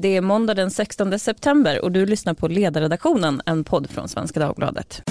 Det 0.00 0.16
är 0.16 0.20
måndag 0.20 0.54
den 0.54 0.70
16 0.70 1.18
september 1.18 1.84
och 1.84 1.92
du 1.92 2.06
lyssnar 2.06 2.34
på 2.34 2.48
Ledarredaktionen, 2.48 3.42
en 3.46 3.64
podd 3.64 3.90
från 3.90 4.08
Svenska 4.08 4.40
Dagbladet. 4.40 5.02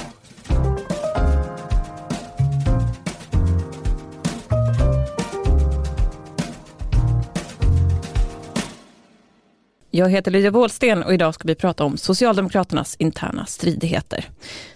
Jag 9.98 10.10
heter 10.10 10.32
Lydia 10.32 10.52
Wåhlsten 10.52 11.04
och 11.04 11.14
idag 11.14 11.34
ska 11.34 11.48
vi 11.48 11.56
prata 11.56 11.84
om 11.84 11.98
Socialdemokraternas 11.98 12.96
interna 13.00 13.46
stridigheter. 13.46 14.26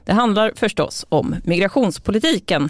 Det 0.05 0.13
handlar 0.13 0.51
förstås 0.55 1.05
om 1.09 1.35
migrationspolitiken. 1.43 2.69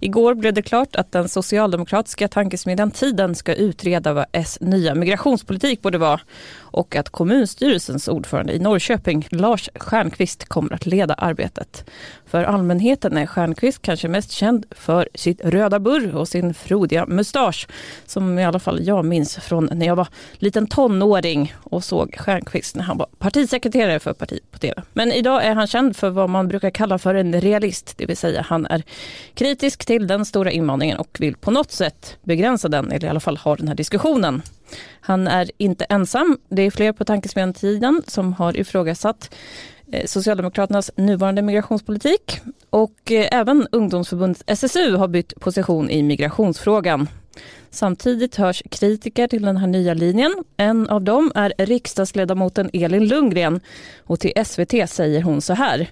Igår 0.00 0.34
blev 0.34 0.54
det 0.54 0.62
klart 0.62 0.96
att 0.96 1.12
den 1.12 1.28
socialdemokratiska 1.28 2.28
tankesmedjan 2.28 2.90
Tiden 2.90 3.34
ska 3.34 3.54
utreda 3.54 4.12
vad 4.12 4.26
S 4.32 4.58
nya 4.60 4.94
migrationspolitik 4.94 5.82
borde 5.82 5.98
vara 5.98 6.20
och 6.58 6.96
att 6.96 7.08
kommunstyrelsens 7.08 8.08
ordförande 8.08 8.52
i 8.52 8.58
Norrköping, 8.58 9.26
Lars 9.30 9.70
Stjernkvist, 9.74 10.48
kommer 10.48 10.72
att 10.72 10.86
leda 10.86 11.14
arbetet. 11.14 11.90
För 12.36 12.44
allmänheten 12.44 13.16
är 13.16 13.26
Stjernquist 13.26 13.82
kanske 13.82 14.08
mest 14.08 14.30
känd 14.30 14.66
för 14.70 15.08
sitt 15.14 15.40
röda 15.44 15.78
burr 15.78 16.16
och 16.16 16.28
sin 16.28 16.54
frodiga 16.54 17.06
mustasch, 17.06 17.68
som 18.06 18.38
i 18.38 18.44
alla 18.44 18.58
fall 18.58 18.86
jag 18.86 19.04
minns 19.04 19.36
från 19.36 19.68
när 19.72 19.86
jag 19.86 19.96
var 19.96 20.08
liten 20.32 20.66
tonåring 20.66 21.54
och 21.62 21.84
såg 21.84 22.16
Stjernquist 22.18 22.76
när 22.76 22.82
han 22.82 22.98
var 22.98 23.06
partisekreterare 23.18 23.98
för 24.00 24.12
partiet 24.12 24.50
på 24.50 24.58
TV. 24.58 24.82
Men 24.92 25.12
idag 25.12 25.44
är 25.44 25.54
han 25.54 25.66
känd 25.66 25.96
för 25.96 26.10
vad 26.10 26.30
man 26.30 26.48
brukar 26.48 26.70
kalla 26.70 26.98
för 26.98 27.14
en 27.14 27.40
realist, 27.40 27.94
det 27.96 28.06
vill 28.06 28.16
säga 28.16 28.42
han 28.48 28.66
är 28.66 28.82
kritisk 29.34 29.86
till 29.86 30.06
den 30.06 30.24
stora 30.24 30.50
invandringen 30.50 30.98
och 30.98 31.16
vill 31.20 31.36
på 31.36 31.50
något 31.50 31.72
sätt 31.72 32.16
begränsa 32.22 32.68
den, 32.68 32.92
eller 32.92 33.06
i 33.06 33.10
alla 33.10 33.20
fall 33.20 33.36
ha 33.36 33.56
den 33.56 33.68
här 33.68 33.74
diskussionen. 33.74 34.42
Han 35.00 35.28
är 35.28 35.50
inte 35.58 35.84
ensam. 35.84 36.38
Det 36.48 36.62
är 36.62 36.70
fler 36.70 36.92
på 36.92 37.04
tankesmedjan-tiden 37.04 38.02
som 38.06 38.32
har 38.32 38.56
ifrågasatt 38.56 39.30
Eh, 39.92 40.06
Socialdemokraternas 40.06 40.90
nuvarande 40.96 41.42
migrationspolitik 41.42 42.40
och 42.70 43.12
eh, 43.12 43.28
även 43.32 43.68
ungdomsförbundet 43.72 44.42
SSU 44.46 44.96
har 44.96 45.08
bytt 45.08 45.40
position 45.40 45.90
i 45.90 46.02
migrationsfrågan. 46.02 47.08
Samtidigt 47.70 48.36
hörs 48.36 48.62
kritiker 48.70 49.28
till 49.28 49.42
den 49.42 49.56
här 49.56 49.66
nya 49.66 49.94
linjen. 49.94 50.44
En 50.56 50.88
av 50.88 51.02
dem 51.02 51.32
är 51.34 51.52
riksdagsledamoten 51.58 52.70
Elin 52.72 53.08
Lundgren 53.08 53.60
och 54.04 54.20
till 54.20 54.32
SVT 54.44 54.90
säger 54.90 55.22
hon 55.22 55.40
så 55.40 55.54
här. 55.54 55.90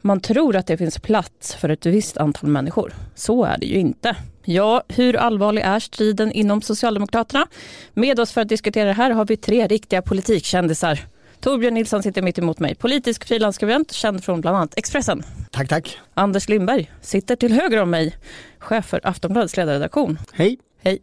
Man 0.00 0.20
tror 0.20 0.56
att 0.56 0.66
det 0.66 0.76
finns 0.76 0.98
plats 0.98 1.54
för 1.54 1.68
ett 1.68 1.86
visst 1.86 2.16
antal 2.16 2.50
människor. 2.50 2.92
Så 3.14 3.44
är 3.44 3.58
det 3.58 3.66
ju 3.66 3.78
inte. 3.78 4.16
Ja, 4.44 4.82
hur 4.88 5.16
allvarlig 5.16 5.62
är 5.62 5.80
striden 5.80 6.32
inom 6.32 6.62
Socialdemokraterna? 6.62 7.46
Med 7.94 8.20
oss 8.20 8.32
för 8.32 8.40
att 8.40 8.48
diskutera 8.48 8.86
det 8.86 8.92
här 8.92 9.10
har 9.10 9.24
vi 9.24 9.36
tre 9.36 9.66
riktiga 9.66 10.02
politikkändisar. 10.02 11.00
Torbjörn 11.40 11.74
Nilsson 11.74 12.02
sitter 12.02 12.22
mitt 12.22 12.38
emot 12.38 12.58
mig, 12.58 12.74
politisk 12.74 13.24
frilansskribent, 13.24 13.92
känd 13.92 14.24
från 14.24 14.40
bland 14.40 14.56
annat 14.56 14.74
Expressen. 14.78 15.22
Tack, 15.50 15.68
tack. 15.68 15.98
Anders 16.14 16.48
Lindberg 16.48 16.90
sitter 17.00 17.36
till 17.36 17.52
höger 17.52 17.82
om 17.82 17.90
mig, 17.90 18.16
chef 18.58 18.86
för 18.86 19.00
Aftonbladets 19.04 19.56
ledarredaktion. 19.56 20.18
Hej. 20.32 20.58
Hej. 20.82 20.98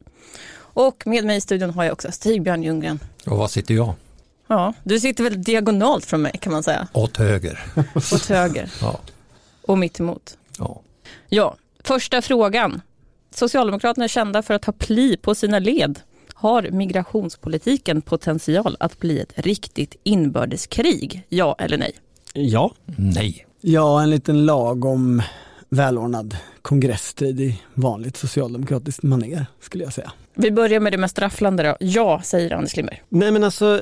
Och 0.60 1.08
med 1.08 1.26
mig 1.26 1.38
i 1.38 1.42
studion 1.42 1.70
har 1.70 1.84
jag 1.84 1.94
också 1.94 2.12
Stig-Björn 2.12 2.64
Ljunggren. 2.64 3.00
Och 3.26 3.38
var 3.38 3.48
sitter 3.48 3.74
jag? 3.74 3.94
Ja, 4.48 4.74
du 4.84 5.00
sitter 5.00 5.24
väl 5.24 5.44
diagonalt 5.44 6.06
från 6.06 6.22
mig 6.22 6.38
kan 6.42 6.54
man 6.54 6.64
säga. 6.64 6.88
Åt 6.94 7.18
höger. 7.18 7.60
Åt 7.96 8.26
höger. 8.26 8.70
ja. 8.82 9.00
Och 9.62 9.78
mitt 9.78 10.00
emot. 10.00 10.38
Ja. 10.60 10.82
Ja, 11.30 11.56
första 11.84 12.22
frågan. 12.22 12.82
Socialdemokraterna 13.36 14.04
är 14.04 14.08
kända 14.08 14.42
för 14.42 14.54
att 14.54 14.66
ha 14.66 14.74
pli 14.74 15.18
på 15.18 15.36
sina 15.36 15.60
led. 15.60 16.00
Har 16.40 16.70
migrationspolitiken 16.72 18.02
potential 18.02 18.78
att 18.80 19.00
bli 19.00 19.20
ett 19.20 19.34
riktigt 19.36 19.96
inbördeskrig? 20.04 21.24
Ja 21.30 21.56
eller 21.60 21.78
nej? 21.78 21.96
Ja. 22.34 22.72
Nej. 22.98 23.46
Ja, 23.62 24.02
en 24.02 24.10
liten 24.10 24.46
lagom 24.46 25.22
välordnad 25.70 26.38
kongressstrid 26.62 27.40
i 27.40 27.62
vanligt 27.74 28.18
socialdemokratiskt 28.18 29.04
manér 29.04 29.46
skulle 29.60 29.84
jag 29.84 29.94
säga. 29.94 30.12
Vi 30.40 30.52
börjar 30.52 30.80
med 30.80 30.94
det 30.94 30.98
mest 30.98 31.20
rafflande 31.20 31.64
då. 31.64 31.76
Ja, 31.80 32.22
säger 32.24 32.54
Anders 32.54 32.76
Lindberg. 32.76 33.02
Nej 33.10 33.32
men 33.32 33.44
alltså, 33.44 33.82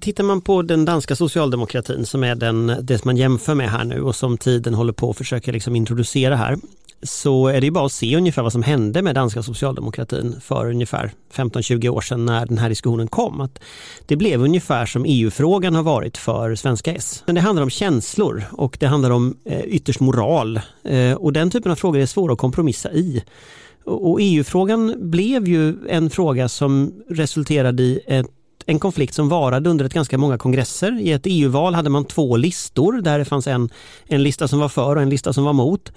tittar 0.00 0.24
man 0.24 0.40
på 0.40 0.62
den 0.62 0.84
danska 0.84 1.16
socialdemokratin 1.16 2.06
som 2.06 2.24
är 2.24 2.34
den, 2.34 2.76
det 2.82 2.98
som 2.98 3.08
man 3.08 3.16
jämför 3.16 3.54
med 3.54 3.70
här 3.70 3.84
nu 3.84 4.00
och 4.00 4.16
som 4.16 4.38
tiden 4.38 4.74
håller 4.74 4.92
på 4.92 5.10
att 5.10 5.16
försöka 5.16 5.52
liksom 5.52 5.76
introducera 5.76 6.36
här 6.36 6.56
så 7.04 7.46
är 7.46 7.60
det 7.60 7.70
bara 7.70 7.86
att 7.86 7.92
se 7.92 8.16
ungefär 8.16 8.42
vad 8.42 8.52
som 8.52 8.62
hände 8.62 9.02
med 9.02 9.14
danska 9.14 9.42
socialdemokratin 9.42 10.40
för 10.40 10.70
ungefär 10.70 11.12
15-20 11.34 11.88
år 11.88 12.00
sedan 12.00 12.26
när 12.26 12.46
den 12.46 12.58
här 12.58 12.68
diskussionen 12.68 13.08
kom. 13.08 13.40
Att 13.40 13.58
det 14.06 14.16
blev 14.16 14.42
ungefär 14.42 14.86
som 14.86 15.04
EU-frågan 15.06 15.74
har 15.74 15.82
varit 15.82 16.16
för 16.16 16.54
svenska 16.54 16.94
S. 16.94 17.22
Men 17.26 17.34
det 17.34 17.40
handlar 17.40 17.62
om 17.62 17.70
känslor 17.70 18.44
och 18.52 18.76
det 18.80 18.86
handlar 18.86 19.10
om 19.10 19.36
eh, 19.44 19.60
ytterst 19.60 20.00
moral 20.00 20.60
eh, 20.84 21.12
och 21.12 21.32
den 21.32 21.50
typen 21.50 21.72
av 21.72 21.76
frågor 21.76 22.00
är 22.00 22.06
svåra 22.06 22.32
att 22.32 22.38
kompromissa 22.38 22.92
i. 22.92 23.24
Och 23.84 24.18
EU-frågan 24.20 25.10
blev 25.10 25.48
ju 25.48 25.74
en 25.88 26.10
fråga 26.10 26.48
som 26.48 26.92
resulterade 27.08 27.82
i 27.82 28.00
ett 28.06 28.26
en 28.66 28.78
konflikt 28.78 29.14
som 29.14 29.28
varade 29.28 29.70
under 29.70 29.84
ett 29.84 29.94
ganska 29.94 30.18
många 30.18 30.38
kongresser. 30.38 31.00
I 31.00 31.12
ett 31.12 31.22
EU-val 31.24 31.74
hade 31.74 31.90
man 31.90 32.04
två 32.04 32.36
listor 32.36 32.92
där 32.92 33.18
det 33.18 33.24
fanns 33.24 33.46
en, 33.46 33.70
en 34.06 34.22
lista 34.22 34.48
som 34.48 34.58
var 34.58 34.68
för 34.68 34.96
och 34.96 35.02
en 35.02 35.10
lista 35.10 35.32
som 35.32 35.44
var 35.44 35.52
mot. 35.52 35.92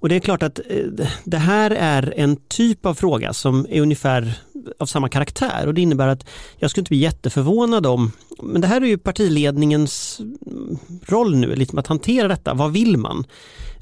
Och 0.00 0.08
det 0.08 0.16
är 0.16 0.20
klart 0.20 0.42
att 0.42 0.58
eh, 0.58 1.06
det 1.24 1.36
här 1.36 1.70
är 1.70 2.14
en 2.16 2.36
typ 2.36 2.86
av 2.86 2.94
fråga 2.94 3.32
som 3.32 3.66
är 3.70 3.80
ungefär 3.80 4.32
av 4.78 4.86
samma 4.86 5.08
karaktär 5.08 5.66
och 5.66 5.74
det 5.74 5.80
innebär 5.80 6.08
att 6.08 6.26
jag 6.56 6.70
skulle 6.70 6.82
inte 6.82 6.90
bli 6.90 6.98
jätteförvånad 6.98 7.86
om, 7.86 8.12
men 8.42 8.60
det 8.60 8.66
här 8.66 8.80
är 8.80 8.86
ju 8.86 8.98
partiledningens 8.98 10.20
mm, 10.46 10.78
roll 11.06 11.36
nu, 11.36 11.54
liksom 11.56 11.78
att 11.78 11.86
hantera 11.86 12.28
detta, 12.28 12.54
vad 12.54 12.72
vill 12.72 12.96
man? 12.96 13.24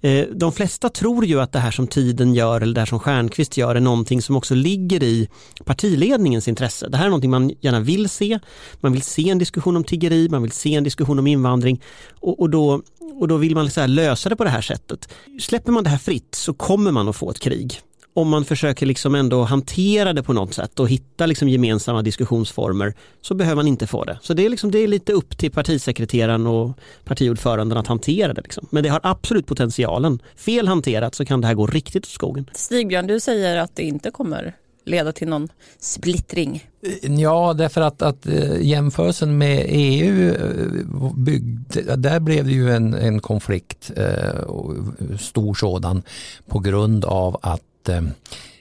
Eh, 0.01 0.27
de 0.33 0.53
flesta 0.53 0.89
tror 0.89 1.25
ju 1.25 1.41
att 1.41 1.53
det 1.53 1.59
här 1.59 1.71
som 1.71 1.87
tiden 1.87 2.35
gör 2.35 2.61
eller 2.61 2.75
det 2.75 2.81
här 2.81 2.87
som 2.87 2.99
Stjernqvist 2.99 3.57
gör 3.57 3.75
är 3.75 3.81
någonting 3.81 4.23
som 4.23 4.37
också 4.37 4.55
ligger 4.55 5.03
i 5.03 5.29
partiledningens 5.65 6.49
intresse. 6.49 6.89
Det 6.89 6.97
här 6.97 7.05
är 7.05 7.09
någonting 7.09 7.31
man 7.31 7.53
gärna 7.61 7.81
vill 7.81 8.09
se. 8.09 8.39
Man 8.81 8.93
vill 8.93 9.03
se 9.03 9.31
en 9.31 9.39
diskussion 9.39 9.77
om 9.77 9.85
tiggeri, 9.85 10.29
man 10.29 10.43
vill 10.43 10.53
se 10.53 10.75
en 10.75 10.85
diskussion 10.85 11.19
om 11.19 11.27
invandring 11.27 11.83
och, 12.21 12.41
och 12.41 12.51
då, 12.51 12.83
och 13.21 13.29
då 13.29 13.37
vill 13.37 13.55
man 13.55 13.71
så 13.71 13.87
lösa 13.87 14.29
det 14.29 14.37
på 14.37 14.45
det 14.45 14.51
här 14.51 14.61
sättet. 14.61 15.09
Släpper 15.41 15.73
man 15.73 15.85
det 15.85 15.91
här 15.91 15.99
fritt 15.99 16.35
så 16.35 16.55
kommer 16.55 16.93
man 16.93 17.09
att 17.09 17.17
få 17.17 17.31
ett 17.31 17.41
krig 17.41 17.81
om 18.21 18.29
man 18.29 18.45
försöker 18.45 18.87
liksom 18.87 19.15
ändå 19.15 19.43
hantera 19.43 20.13
det 20.13 20.23
på 20.23 20.33
något 20.33 20.55
sätt 20.55 20.81
och 20.81 20.89
hitta 20.89 21.27
liksom 21.27 21.49
gemensamma 21.49 22.03
diskussionsformer 22.03 22.95
så 23.21 23.35
behöver 23.35 23.57
man 23.57 23.69
inte 23.69 23.87
få 23.87 24.05
det. 24.05 24.19
Så 24.23 24.35
det 24.35 24.47
är, 24.47 24.49
liksom, 24.49 24.71
det 24.71 24.79
är 24.79 24.89
lite 24.89 25.13
upp 25.13 25.39
till 25.39 25.51
partisekreteraren 25.51 26.47
och 26.47 26.79
partiordföranden 27.05 27.79
att 27.79 27.87
hantera 27.87 28.35
det. 28.35 28.41
Liksom. 28.41 28.67
Men 28.71 28.83
det 28.83 28.89
har 28.89 29.01
absolut 29.03 29.47
potentialen. 29.47 30.23
Fel 30.37 30.69
hanterat 30.69 31.15
så 31.15 31.25
kan 31.25 31.41
det 31.41 31.47
här 31.47 31.55
gå 31.55 31.67
riktigt 31.67 32.05
åt 32.05 32.11
skogen. 32.11 32.51
Stigbjörn, 32.55 33.07
du 33.07 33.21
säger 33.21 33.57
att 33.57 33.77
det 33.77 33.83
inte 33.83 34.11
kommer 34.11 34.55
leda 34.89 35.13
till 35.13 35.29
någon 35.29 35.49
splittring? 35.79 36.69
Ja, 37.03 37.55
därför 37.55 37.81
att, 37.81 38.03
att 38.03 38.27
eh, 38.27 38.61
jämförelsen 38.61 39.39
med 39.39 39.67
EU, 39.69 40.35
eh, 40.35 41.15
byggde, 41.15 41.97
där 41.97 42.21
blev 42.21 42.45
det 42.45 42.53
ju 42.53 42.71
en, 42.71 42.95
en 42.95 43.21
konflikt, 43.21 43.91
eh, 43.97 45.17
stor 45.19 45.55
sådan, 45.55 46.03
på 46.47 46.59
grund 46.59 47.05
av 47.05 47.39
att 47.43 47.63
eh, 47.89 48.03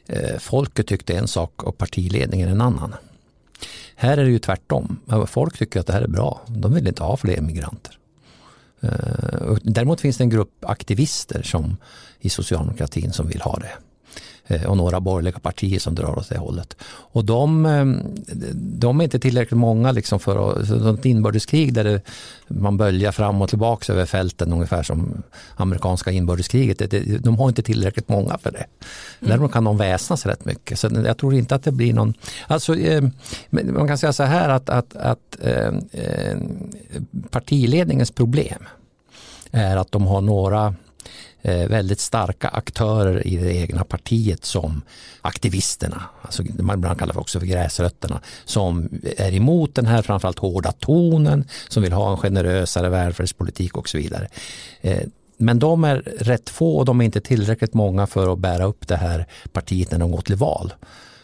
eh, 0.06 0.38
folket 0.40 0.88
tyckte 0.88 1.18
en 1.18 1.28
sak 1.28 1.64
och 1.64 1.78
partiledningen 1.78 2.50
en 2.50 2.62
annan. 2.62 2.96
Här 3.96 4.18
är 4.18 4.24
det 4.24 4.32
ju 4.32 4.40
tvärtom. 4.40 5.00
Folk 5.28 5.58
tycker 5.58 5.80
att 5.80 5.88
det 5.88 5.94
här 5.94 6.02
är 6.02 6.08
bra. 6.08 6.42
De 6.48 6.74
vill 6.74 6.88
inte 6.88 7.04
ha 7.04 7.18
fler 7.18 7.42
migranter. 7.42 7.98
Eh, 8.82 9.58
däremot 9.64 10.02
finns 10.02 10.18
det 10.18 10.24
en 10.24 10.30
grupp 10.30 10.66
aktivister 10.66 11.42
som, 11.42 11.78
i 12.20 12.30
socialdemokratin 12.30 13.14
som 13.14 13.28
vill 13.28 13.42
ha 13.42 13.60
det. 13.60 13.72
Eh, 14.50 14.66
och 14.66 14.78
några 14.78 15.00
borgerliga 15.00 15.40
partier 15.40 15.80
som 15.80 15.96
drar 15.96 16.20
åt 16.20 16.30
det 16.30 16.38
hållet. 16.38 16.76
Och 16.86 17.26
de, 17.26 17.66
ehm, 17.66 18.02
de 18.54 19.00
är 19.00 19.04
inte 19.04 19.20
tillräckligt 19.20 19.58
många 19.58 19.92
liksom 19.92 20.20
för 20.20 20.52
att, 20.52 21.00
ett 21.00 21.06
inbördeskrig 21.06 21.74
där 21.74 21.84
det, 21.84 22.02
man 22.48 22.78
böljar 22.78 23.12
fram 23.12 23.42
och 23.42 23.50
tillbaka 23.50 23.94
över 23.94 24.06
fälten 24.06 24.54
ungefär 24.54 24.84
som 24.84 25.24
amerikanska 25.56 26.12
inbördeskriget. 26.12 26.94
de 27.24 27.40
har 27.40 27.50
inte 27.50 27.62
tillräckligt 27.62 28.10
många 28.10 28.38
för 28.38 28.52
det. 28.52 28.66
Mm. 29.20 29.30
Däremot 29.30 29.52
kan 29.52 29.64
de 29.64 29.78
väsnas 29.78 30.26
rätt 30.26 30.46
mycket. 30.46 30.80
Så 30.80 30.90
jag 31.06 31.18
tror 31.18 31.34
inte 31.34 31.56
att 31.56 31.64
det 31.64 31.72
blir 31.72 31.94
någon, 31.94 32.14
alltså 32.48 32.76
ehm, 32.76 33.12
man 33.50 33.88
kan 33.88 33.98
säga 33.98 34.14
så 34.14 34.24
här 34.24 34.50
att, 34.50 34.70
att, 34.70 34.96
att 34.96 35.38
partiledningens 37.30 38.12
problem 38.12 38.64
är 39.52 39.78
att 39.78 39.92
de 39.92 40.08
har 40.08 40.22
några 40.22 40.66
Eh, 40.68 40.87
Eh, 41.42 41.68
väldigt 41.68 42.00
starka 42.00 42.48
aktörer 42.48 43.28
i 43.28 43.38
det 43.38 43.54
egna 43.56 43.84
partiet 43.84 44.46
som 44.46 44.82
aktivisterna, 45.22 46.04
alltså 46.22 46.44
man 46.60 46.78
ibland 46.78 47.00
kallar 47.00 47.14
det 47.14 47.20
också 47.20 47.40
för 47.40 47.48
gräsrötterna, 47.48 48.22
som 48.46 48.90
är 49.18 49.34
emot 49.34 49.76
den 49.76 49.86
här 49.86 50.02
framförallt 50.02 50.40
hårda 50.40 50.72
tonen, 50.72 51.46
som 51.68 51.84
vill 51.84 51.94
ha 51.94 52.12
en 52.12 52.18
generösare 52.18 52.90
välfärdspolitik 52.90 53.78
och 53.78 53.90
så 53.90 53.98
vidare. 53.98 54.28
Eh, 54.82 55.04
men 55.38 55.60
de 55.60 55.84
är 55.84 55.96
rätt 56.20 56.50
få 56.50 56.78
och 56.78 56.86
de 56.86 57.02
är 57.02 57.06
inte 57.06 57.22
tillräckligt 57.22 57.74
många 57.74 58.08
för 58.08 58.34
att 58.34 58.40
bära 58.40 58.66
upp 58.66 58.88
det 58.88 58.98
här 58.98 59.26
partiet 59.52 59.92
när 59.92 60.00
de 60.00 60.12
går 60.12 60.22
till 60.22 60.36
val. 60.36 60.74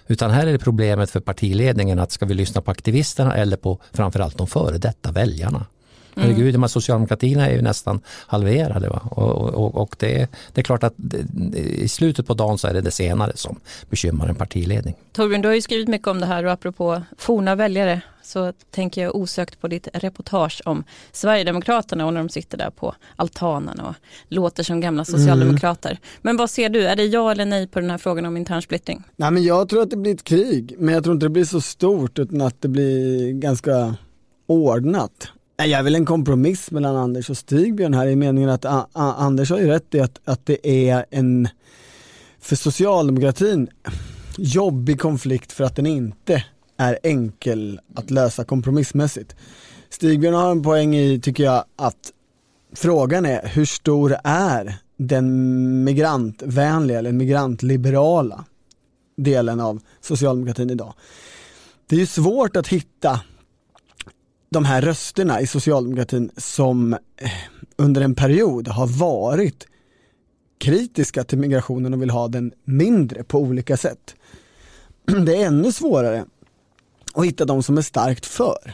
Utan 0.08 0.32
här 0.32 0.48
är 0.48 0.52
det 0.52 0.60
problemet 0.60 1.12
för 1.12 1.20
partiledningen 1.20 2.00
att 2.00 2.12
ska 2.12 2.26
vi 2.26 2.34
lyssna 2.34 2.62
på 2.62 2.72
aktivisterna 2.72 3.36
eller 3.36 3.58
på 3.58 3.80
framförallt 3.92 4.38
de 4.38 4.48
före 4.48 4.78
detta 4.78 5.12
väljarna. 5.12 5.66
Mm. 6.16 6.30
Herregud, 6.30 6.54
de 6.54 6.70
socialdemokratierna 6.70 7.48
är 7.48 7.56
ju 7.56 7.62
nästan 7.62 8.02
halverade. 8.08 8.90
Va? 8.90 9.02
Och, 9.12 9.54
och, 9.54 9.76
och 9.76 9.96
det, 10.00 10.28
det, 10.54 10.62
är 10.62 10.64
klart 10.64 10.84
att 10.84 10.94
det, 10.96 11.18
i 11.60 11.88
slutet 11.88 12.28
på 12.28 12.34
dagen 12.34 12.58
så 12.58 12.68
är 12.68 12.74
det 12.74 12.82
det 12.82 12.92
senare 12.92 13.32
som 13.36 13.60
bekymrar 13.90 14.28
en 14.28 14.36
partiledning. 14.36 14.96
Torbjörn, 15.12 15.42
du 15.42 15.48
har 15.48 15.56
ju 15.56 15.62
skrivit 15.62 15.88
mycket 15.88 16.08
om 16.08 16.20
det 16.20 16.26
här 16.26 16.46
och 16.46 16.52
apropå 16.52 17.02
forna 17.18 17.56
väljare 17.56 18.02
så 18.24 18.54
tänker 18.72 19.04
jag 19.04 19.16
osökt 19.16 19.62
på 19.62 19.68
ditt 19.68 19.88
reportage 19.94 20.62
om 20.66 20.84
Sverigedemokraterna 21.12 22.06
och 22.06 22.14
när 22.14 22.20
de 22.20 22.30
sitter 22.30 22.58
där 22.58 22.70
på 22.70 22.96
altanen 23.16 23.80
och 23.80 23.96
låter 24.28 24.64
som 24.64 24.82
gamla 24.82 25.06
socialdemokrater. 25.06 25.90
Mm. 25.90 26.02
Men 26.22 26.38
vad 26.38 26.50
ser 26.50 26.70
du, 26.70 26.88
är 26.88 26.96
det 26.96 27.06
ja 27.06 27.32
eller 27.32 27.46
nej 27.46 27.68
på 27.68 27.80
den 27.80 27.92
här 27.92 27.98
frågan 27.98 28.26
om 28.26 28.38
intern 28.38 28.62
splittring? 28.62 29.04
Nej, 29.16 29.32
men 29.32 29.44
jag 29.44 29.70
tror 29.70 29.82
att 29.82 29.90
det 29.90 29.98
blir 29.98 30.14
ett 30.14 30.24
krig, 30.24 30.76
men 30.78 30.94
jag 30.94 31.04
tror 31.04 31.14
inte 31.14 31.26
det 31.26 31.30
blir 31.30 31.46
så 31.46 31.62
stort 31.62 32.20
utan 32.20 32.42
att 32.42 32.62
det 32.62 32.68
blir 32.68 33.32
ganska 33.32 33.96
ordnat. 34.48 35.28
Jag 35.58 35.70
är 35.70 35.84
väl 35.84 35.96
en 35.96 36.06
kompromiss 36.06 36.72
mellan 36.72 36.96
Anders 36.96 37.30
och 37.30 37.38
Stigbjörn 37.38 37.94
här 37.94 38.08
i 38.08 38.16
meningen 38.16 38.50
att 38.50 38.66
A 38.66 38.88
A 38.94 39.14
Anders 39.18 39.50
har 39.52 39.60
ju 39.60 39.68
rätt 39.68 39.96
i 39.96 40.00
att, 40.00 40.20
att 40.26 40.46
det 40.46 40.68
är 40.68 41.06
en, 41.10 41.48
för 42.40 42.56
socialdemokratin, 42.56 43.70
jobbig 44.38 45.00
konflikt 45.00 45.52
för 45.52 45.64
att 45.64 45.76
den 45.76 45.86
inte 45.86 46.44
är 46.78 47.00
enkel 47.04 47.80
att 47.96 48.12
lösa 48.12 48.44
kompromissmässigt. 48.44 49.36
Stigbjörn 49.90 50.34
har 50.34 50.52
en 50.52 50.64
poäng 50.64 50.96
i, 50.96 51.20
tycker 51.22 51.44
jag, 51.44 51.64
att 51.76 52.12
frågan 52.76 53.26
är 53.26 53.48
hur 53.48 53.66
stor 53.66 54.16
är 54.24 54.76
den 54.98 55.84
migrantvänliga 55.84 57.00
eller 57.00 57.12
migrantliberala 57.12 58.46
delen 59.18 59.60
av 59.60 59.82
socialdemokratin 60.02 60.70
idag. 60.70 60.94
Det 61.88 61.96
är 61.96 62.00
ju 62.00 62.06
svårt 62.06 62.56
att 62.56 62.68
hitta 62.68 63.22
de 64.54 64.66
här 64.66 64.82
rösterna 64.82 65.42
i 65.42 65.48
socialdemokratin 65.48 66.32
som 66.38 66.94
eh, 66.94 67.32
under 67.76 68.02
en 68.02 68.16
period 68.16 68.68
har 68.68 68.88
varit 68.88 69.68
kritiska 70.60 71.24
till 71.24 71.38
migrationen 71.38 71.94
och 71.94 72.02
vill 72.02 72.10
ha 72.10 72.28
den 72.28 72.52
mindre 72.64 73.24
på 73.24 73.40
olika 73.40 73.78
sätt. 73.78 74.16
Det 75.26 75.36
är 75.36 75.48
ännu 75.48 75.72
svårare 75.72 76.26
att 77.14 77.26
hitta 77.26 77.46
de 77.46 77.64
som 77.64 77.78
är 77.78 77.82
starkt 77.82 78.26
för. 78.26 78.74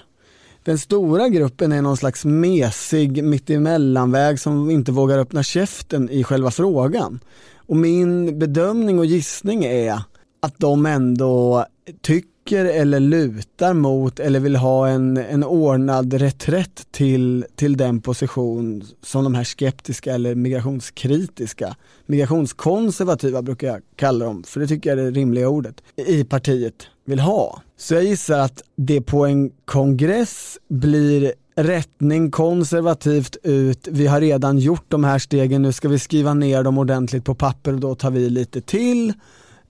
Den 0.64 0.80
stora 0.80 1.30
gruppen 1.30 1.72
är 1.72 1.82
någon 1.82 1.98
slags 1.98 2.26
mesig 2.26 3.24
mittemellanväg 3.24 4.40
som 4.40 4.72
inte 4.72 4.92
vågar 4.92 5.20
öppna 5.20 5.44
käften 5.44 6.10
i 6.10 6.24
själva 6.24 6.52
frågan. 6.52 7.20
Och 7.56 7.78
min 7.78 8.40
bedömning 8.40 9.00
och 9.00 9.06
gissning 9.06 9.66
är 9.66 10.02
att 10.42 10.60
de 10.60 10.86
ändå 10.86 11.66
tycker 12.02 12.39
tycker 12.50 12.66
eller 12.66 13.00
lutar 13.00 13.74
mot 13.74 14.20
eller 14.20 14.40
vill 14.40 14.56
ha 14.56 14.88
en, 14.88 15.18
en 15.18 15.44
ordnad 15.44 16.14
reträtt 16.14 16.88
till, 16.92 17.46
till 17.56 17.78
den 17.78 18.02
position 18.02 18.84
som 19.02 19.24
de 19.24 19.36
här 19.36 19.44
skeptiska 19.44 20.14
eller 20.14 20.36
migrationskritiska, 20.36 21.76
migrationskonservativa 22.06 23.42
brukar 23.42 23.68
jag 23.68 23.82
kalla 23.96 24.26
dem, 24.26 24.44
för 24.44 24.60
det 24.60 24.68
tycker 24.68 24.90
jag 24.90 25.00
är 25.00 25.04
det 25.04 25.12
rimliga 25.12 25.50
ordet, 25.50 25.76
i 25.96 26.24
partiet 26.24 26.88
vill 27.06 27.20
ha. 27.20 27.62
Så 27.78 27.94
jag 27.94 28.04
gissar 28.04 28.40
att 28.40 28.62
det 28.76 29.02
på 29.02 29.26
en 29.26 29.52
kongress 29.66 30.58
blir 30.70 31.34
rättning 31.56 32.32
konservativt 32.32 33.38
ut, 33.44 33.88
vi 33.92 34.08
har 34.08 34.22
redan 34.22 34.60
gjort 34.60 34.86
de 34.88 35.04
här 35.04 35.20
stegen, 35.20 35.62
nu 35.62 35.72
ska 35.72 35.90
vi 35.90 36.00
skriva 36.00 36.34
ner 36.34 36.64
dem 36.64 36.78
ordentligt 36.78 37.26
på 37.26 37.36
papper 37.36 37.74
och 37.74 37.80
då 37.80 37.96
tar 37.96 38.12
vi 38.12 38.30
lite 38.30 38.62
till. 38.62 39.14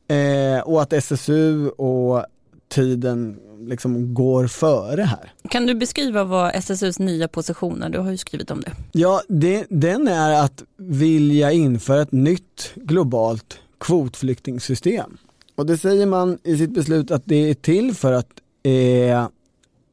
Eh, 0.07 0.61
och 0.65 0.81
att 0.81 0.93
SSU 0.93 1.69
och 1.69 2.25
tiden 2.69 3.39
liksom 3.67 4.13
går 4.13 4.47
före 4.47 5.01
här. 5.01 5.33
Kan 5.49 5.65
du 5.65 5.75
beskriva 5.75 6.23
vad 6.23 6.55
SSUs 6.55 6.99
nya 6.99 7.27
position 7.27 7.83
är? 7.83 7.89
Du 7.89 7.99
har 7.99 8.11
ju 8.11 8.17
skrivit 8.17 8.51
om 8.51 8.61
det. 8.61 8.71
Ja, 8.91 9.21
det, 9.27 9.65
den 9.69 10.07
är 10.07 10.43
att 10.43 10.63
vilja 10.77 11.51
införa 11.51 12.01
ett 12.01 12.11
nytt 12.11 12.71
globalt 12.75 13.59
kvotflyktingsystem. 13.79 15.17
Och 15.55 15.65
det 15.65 15.77
säger 15.77 16.05
man 16.05 16.37
i 16.43 16.57
sitt 16.57 16.73
beslut 16.73 17.11
att 17.11 17.21
det 17.25 17.49
är 17.49 17.53
till 17.53 17.95
för 17.95 18.13
att 18.13 18.31
eh, 18.63 19.27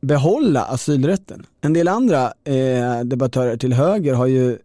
behålla 0.00 0.64
asylrätten. 0.64 1.46
En 1.60 1.72
del 1.72 1.88
andra 1.88 2.32
eh, 2.44 3.00
debattörer 3.04 3.56
till 3.56 3.72
höger 3.72 4.14
har 4.14 4.26
ju 4.26 4.58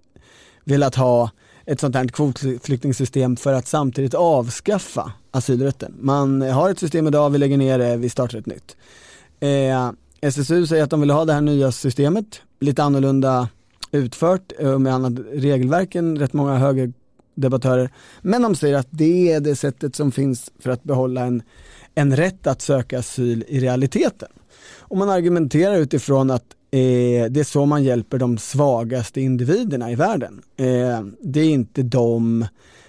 velat 0.64 0.96
ha 0.96 1.30
ett 1.72 1.80
sånt 1.80 1.96
här 1.96 2.08
kvotflyktingsystem 2.08 3.36
för 3.36 3.54
att 3.54 3.68
samtidigt 3.68 4.14
avskaffa 4.14 5.12
asylrätten. 5.32 5.94
Man 6.00 6.42
har 6.42 6.70
ett 6.70 6.80
system 6.80 7.08
idag, 7.08 7.30
vi 7.30 7.38
lägger 7.38 7.58
ner 7.58 7.80
det, 7.80 7.98
vi 7.98 8.10
startar 8.10 8.38
ett 8.38 8.46
nytt. 8.46 8.76
Eh, 9.40 9.92
SSU 10.22 10.68
säger 10.68 10.84
att 10.84 10.90
de 10.90 11.02
vill 11.02 11.10
ha 11.10 11.26
det 11.26 11.34
här 11.34 11.42
nya 11.42 11.72
systemet, 11.72 12.42
lite 12.60 12.84
annorlunda 12.84 13.50
utfört 13.92 14.52
eh, 14.60 14.80
med 14.80 14.94
annat 14.94 15.14
regelverk 15.34 15.96
än 15.96 16.20
rätt 16.20 16.34
många 16.34 16.56
högerdebattörer. 16.56 17.90
Men 18.22 18.42
de 18.42 18.56
säger 18.56 18.78
att 18.78 18.88
det 18.90 19.32
är 19.32 19.40
det 19.40 19.56
sättet 19.56 19.96
som 19.96 20.12
finns 20.12 20.52
för 20.60 20.70
att 20.70 20.84
behålla 20.84 21.22
en, 21.22 21.44
en 21.96 22.16
rätt 22.16 22.48
att 22.48 22.62
söka 22.62 23.00
asyl 23.00 23.44
i 23.48 23.60
realiteten. 23.60 24.30
Och 24.80 24.98
man 24.98 25.10
argumenterar 25.10 25.78
utifrån 25.78 26.32
att 26.32 26.46
Eh, 26.72 27.26
det 27.30 27.40
är 27.40 27.44
så 27.44 27.66
man 27.66 27.84
hjälper 27.84 28.18
de 28.18 28.38
svagaste 28.38 29.22
individerna 29.22 29.92
i 29.92 29.96
världen. 29.96 30.42
Eh, 30.58 31.02
det 31.22 31.40
är 31.40 31.50
inte 31.50 31.84
de 31.84 32.46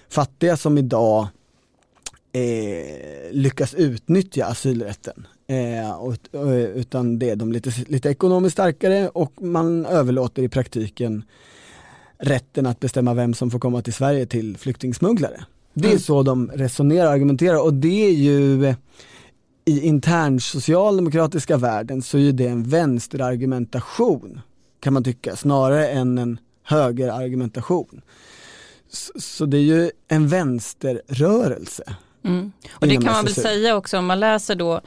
fattiga 0.09 0.57
som 0.57 0.77
idag 0.77 1.27
eh, 2.33 3.31
lyckas 3.31 3.73
utnyttja 3.73 4.45
asylrätten. 4.45 5.27
Eh, 5.47 5.91
och, 5.91 6.15
utan 6.75 7.19
det 7.19 7.29
är 7.29 7.35
de 7.35 7.51
lite, 7.51 7.71
lite 7.87 8.09
ekonomiskt 8.09 8.53
starkare 8.53 9.09
och 9.09 9.41
man 9.41 9.85
överlåter 9.85 10.43
i 10.43 10.49
praktiken 10.49 11.23
rätten 12.17 12.65
att 12.65 12.79
bestämma 12.79 13.13
vem 13.13 13.33
som 13.33 13.51
får 13.51 13.59
komma 13.59 13.81
till 13.81 13.93
Sverige 13.93 14.25
till 14.25 14.57
flyktingsmugglare. 14.57 15.45
Det 15.73 15.87
är 15.87 15.91
mm. 15.91 15.99
så 15.99 16.23
de 16.23 16.51
resonerar 16.53 17.05
och 17.05 17.13
argumenterar 17.13 17.63
och 17.63 17.73
det 17.73 18.05
är 18.05 18.11
ju 18.11 18.75
i 19.65 19.87
intern 19.87 20.39
socialdemokratiska 20.39 21.57
världen 21.57 22.01
så 22.01 22.17
är 22.17 22.31
det 22.31 22.47
en 22.47 22.63
vänsterargumentation 22.63 24.41
kan 24.83 24.93
man 24.93 25.03
tycka, 25.03 25.35
snarare 25.35 25.87
än 25.87 26.17
en 26.17 26.39
högerargumentation. 26.63 28.01
Så, 28.89 29.13
så 29.19 29.45
det 29.45 29.57
är 29.57 29.61
ju 29.61 29.91
en 30.07 30.27
vänsterrörelse. 30.27 31.95
Mm. 32.23 32.51
Och 32.71 32.87
det 32.87 32.95
kan 32.95 33.03
man 33.03 33.25
väl 33.25 33.33
säga 33.33 33.75
också 33.75 33.97
om 33.97 34.05
man 34.05 34.19
läser 34.19 34.55
då 34.55 34.81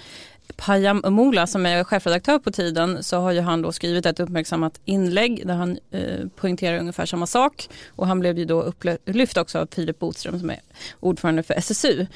Payam 0.57 1.03
Mola 1.09 1.47
som 1.47 1.67
är 1.67 1.85
chefredaktör 1.85 2.39
på 2.39 2.51
Tiden 2.51 3.03
så 3.03 3.17
har 3.17 3.33
ju 3.33 3.41
han 3.41 3.63
då 3.63 3.73
skrivit 3.73 4.07
ett 4.07 4.21
uppmärksammat 4.21 4.81
inlägg 4.85 5.47
där 5.47 5.55
han 5.55 5.79
eh, 5.91 6.27
poängterar 6.37 6.79
ungefär 6.79 7.07
samma 7.07 7.27
sak 7.27 7.69
och 7.89 8.07
han 8.07 8.21
blev 8.21 8.39
ju 8.39 8.45
då 8.45 8.63
upplyft 8.63 9.37
också 9.37 9.59
av 9.59 9.69
Filip 9.75 9.99
Botström 9.99 10.39
som 10.39 10.51
är 10.51 10.61
ordförande 11.01 11.43
för 11.43 11.55
SSU. 11.55 12.07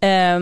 Eh, 0.00 0.38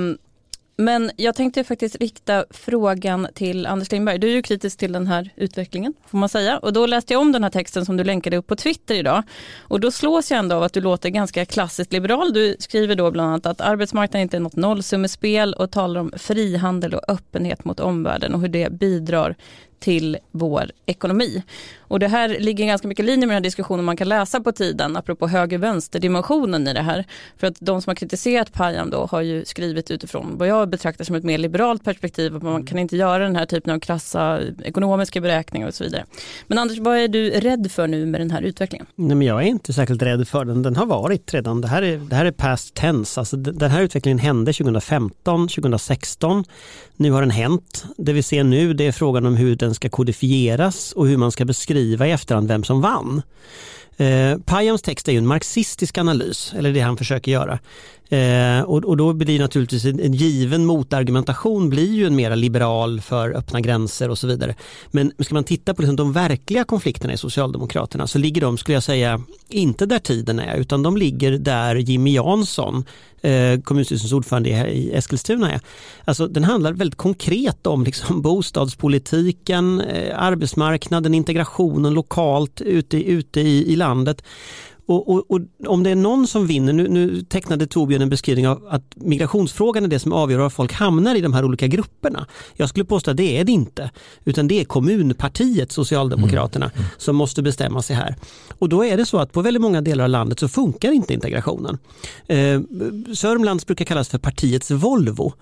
men 0.77 1.11
jag 1.17 1.35
tänkte 1.35 1.65
faktiskt 1.65 1.97
rikta 1.97 2.45
frågan 2.51 3.29
till 3.35 3.67
Anders 3.67 3.93
Lindberg. 3.93 4.19
Du 4.19 4.29
är 4.29 4.33
ju 4.33 4.43
kritisk 4.43 4.79
till 4.79 4.93
den 4.93 5.07
här 5.07 5.31
utvecklingen 5.37 5.95
får 6.07 6.19
man 6.19 6.29
säga. 6.29 6.59
Och 6.59 6.73
då 6.73 6.87
läste 6.87 7.13
jag 7.13 7.21
om 7.21 7.33
den 7.33 7.43
här 7.43 7.51
texten 7.51 7.87
som 7.87 7.97
du 7.97 8.05
länkade 8.05 8.37
upp 8.37 8.47
på 8.47 8.57
Twitter 8.57 8.95
idag. 8.95 9.23
Och 9.59 9.81
då 9.81 9.91
slås 9.91 10.31
jag 10.31 10.39
ändå 10.39 10.57
av 10.57 10.63
att 10.63 10.73
du 10.73 10.81
låter 10.81 11.09
ganska 11.09 11.45
klassiskt 11.45 11.93
liberal. 11.93 12.33
Du 12.33 12.57
skriver 12.59 12.95
då 12.95 13.11
bland 13.11 13.29
annat 13.29 13.47
att 13.47 13.61
arbetsmarknaden 13.61 14.23
inte 14.23 14.37
är 14.37 14.41
något 14.41 14.57
nollsummespel 14.57 15.55
och 15.55 15.71
talar 15.71 16.01
om 16.01 16.13
frihandel 16.17 16.95
och 16.95 17.03
öppenhet 17.09 17.65
mot 17.65 17.81
omvärlden 17.81 18.35
och 18.35 18.41
hur 18.41 18.49
det 18.49 18.73
bidrar 18.73 19.37
till 19.79 20.19
vår 20.31 20.71
ekonomi. 20.87 21.43
Och 21.89 21.99
det 21.99 22.09
här 22.09 22.29
ligger 22.29 22.67
ganska 22.67 22.89
mycket 22.89 23.03
i 23.03 23.07
linje 23.07 23.27
med 23.27 23.29
den 23.29 23.37
här 23.37 23.41
diskussionen 23.41 23.85
man 23.85 23.97
kan 23.97 24.09
läsa 24.09 24.41
på 24.41 24.53
tiden 24.53 24.97
apropå 24.97 25.29
höger-vänster-dimensionen 25.29 26.69
i 26.69 26.73
det 26.75 26.83
här. 26.83 27.05
För 27.37 27.47
att 27.47 27.57
de 27.61 27.83
som 27.83 27.91
har 27.91 27.95
kritiserat 27.95 28.53
Payam 28.53 28.91
då 28.91 29.07
har 29.07 29.21
ju 29.21 29.45
skrivit 29.45 29.91
utifrån 29.91 30.39
vad 30.39 30.49
jag 30.49 30.69
betraktar 30.69 31.05
som 31.05 31.15
ett 31.15 31.25
mer 31.25 31.39
liberalt 31.39 31.85
perspektiv 31.85 32.37
att 32.37 32.43
man 32.43 32.67
kan 32.67 32.79
inte 32.79 32.97
göra 32.97 33.25
den 33.25 33.37
här 33.37 33.47
typen 33.47 33.75
av 33.75 33.81
krassa 33.81 34.41
ekonomiska 34.65 35.21
beräkningar 35.21 35.69
och 35.69 35.75
så 35.75 35.85
vidare. 35.85 36.05
Men 36.47 36.59
Anders, 36.59 36.79
vad 36.79 36.97
är 36.97 37.09
du 37.09 37.31
rädd 37.31 37.73
för 37.73 37.87
nu 37.87 38.07
med 38.07 38.21
den 38.21 38.31
här 38.31 38.43
utvecklingen? 38.43 38.87
Nej, 38.95 39.17
men 39.17 39.27
jag 39.27 39.43
är 39.43 39.47
inte 39.47 39.73
särskilt 39.73 40.03
rädd 40.03 40.29
för 40.29 40.45
den. 40.45 40.63
Den 40.63 40.77
har 40.77 40.87
varit 40.87 41.35
redan. 41.35 41.61
Det 41.61 41.69
här 41.69 41.83
är, 41.83 41.97
det 41.97 42.17
här 42.17 42.25
är 42.25 42.33
past 42.33 42.75
tense. 42.75 43.21
Alltså, 43.21 43.37
den 43.37 43.71
här 43.71 43.83
utvecklingen 43.83 44.19
hände 44.19 44.53
2015, 44.53 45.49
2016. 45.49 46.45
Nu 46.97 47.11
har 47.11 47.21
den 47.21 47.31
hänt. 47.31 47.85
Det 47.97 48.13
vi 48.13 48.23
ser 48.23 48.45
nu 48.45 48.75
det 48.75 48.87
är 48.87 48.93
frågan 48.93 49.27
om 49.27 49.37
hur 49.37 49.57
den 49.67 49.75
ska 49.75 49.89
kodifieras 49.89 50.93
och 50.93 51.07
hur 51.07 51.17
man 51.17 51.33
ska 51.33 51.45
beskriva 51.45 52.07
i 52.07 52.11
efterhand 52.11 52.49
vem 52.49 52.65
som 52.65 52.81
vann. 52.81 53.23
Eh, 53.97 54.39
Payams 54.39 54.83
text 54.83 55.09
är 55.09 55.13
ju 55.13 55.19
en 55.19 55.27
marxistisk 55.27 55.99
analys, 55.99 56.53
eller 56.57 56.73
det 56.73 56.81
han 56.81 56.97
försöker 56.97 57.33
göra. 57.33 57.59
Eh, 58.09 58.61
och, 58.61 58.85
och, 58.85 58.97
då 58.97 59.13
blir 59.13 59.39
naturligtvis 59.39 59.85
en, 59.85 60.01
en 60.01 60.15
given 60.15 60.65
motargumentation 60.65 61.71
blir 61.71 61.93
ju 61.93 62.07
en 62.07 62.17
mera 62.17 62.35
liberal 62.35 63.01
för 63.01 63.31
öppna 63.31 63.61
gränser 63.61 64.09
och 64.11 64.19
så 64.19 64.27
vidare. 64.27 64.55
Men 64.91 65.13
ska 65.19 65.35
man 65.35 65.45
titta 65.45 65.75
på 65.75 65.83
liksom 65.83 65.97
de 65.97 66.13
verkliga 66.13 66.65
konflikterna 66.65 67.13
i 67.13 67.17
Socialdemokraterna 67.17 68.07
så 68.07 68.19
ligger 68.19 68.41
de, 68.41 68.59
skulle 68.59 68.77
jag 68.77 68.83
säga, 68.83 69.23
inte 69.49 69.87
där 69.87 69.99
tiden 69.99 70.39
är 70.39 70.57
utan 70.57 70.83
de 70.83 70.97
ligger 70.97 71.33
där 71.33 71.77
Jimmy 71.77 72.15
Jansson, 72.15 72.85
eh, 73.21 73.61
kommunstyrelsens 73.61 74.13
ordförande 74.13 74.49
i 74.51 74.95
Eskilstuna 74.95 75.53
är. 75.53 75.61
Alltså 76.05 76.27
den 76.27 76.45
handlar 76.45 76.73
väldigt 76.73 76.99
konkret 76.99 77.67
om 77.67 77.85
liksom 77.85 78.23
bostadspolitiken, 78.23 79.81
eh, 79.81 80.23
arbetsmarknaden, 80.23 81.15
integrationen 81.15 81.95
lokalt 81.95 82.61
ute, 82.61 82.97
ute 82.97 83.41
i, 83.41 83.73
i 83.73 83.77
landet. 83.77 84.23
Och, 84.87 85.09
och, 85.09 85.31
och, 85.31 85.41
om 85.67 85.83
det 85.83 85.91
är 85.91 85.95
någon 85.95 86.27
som 86.27 86.47
vinner, 86.47 86.73
nu, 86.73 86.89
nu 86.89 87.23
tecknade 87.23 87.67
Torbjörn 87.67 88.03
en 88.03 88.09
beskrivning 88.09 88.49
av 88.49 88.67
att 88.69 88.83
migrationsfrågan 88.95 89.85
är 89.85 89.89
det 89.89 89.99
som 89.99 90.13
avgör 90.13 90.39
var 90.39 90.51
folk 90.51 90.73
hamnar 90.73 91.15
i 91.15 91.21
de 91.21 91.33
här 91.33 91.45
olika 91.45 91.67
grupperna. 91.67 92.27
Jag 92.55 92.69
skulle 92.69 92.85
påstå 92.85 93.11
att 93.11 93.17
det 93.17 93.39
är 93.39 93.45
det 93.45 93.53
inte, 93.53 93.91
utan 94.25 94.49
det 94.49 94.61
är 94.61 94.65
kommunpartiet 94.65 95.73
Socialdemokraterna 95.73 96.67
mm. 96.67 96.79
Mm. 96.79 96.91
som 96.99 97.17
måste 97.17 97.43
bestämma 97.43 97.83
sig 97.83 97.97
här. 97.97 98.17
Och 98.59 98.69
då 98.69 98.85
är 98.85 98.97
det 98.97 99.07
så 99.07 99.19
att 99.19 99.33
på 99.33 99.43
väldigt 99.43 99.61
många 99.61 99.81
delar 99.81 100.05
av 100.05 100.11
landet 100.11 100.41
så 100.41 100.49
funkar 100.49 100.93
inte 100.93 101.15
integrationen. 101.15 101.79
Eh, 102.27 102.61
Sörmlands 103.15 103.67
brukar 103.67 103.85
kallas 103.85 104.09
för 104.09 104.19
partiets 104.19 104.71
Volvo. 104.71 105.33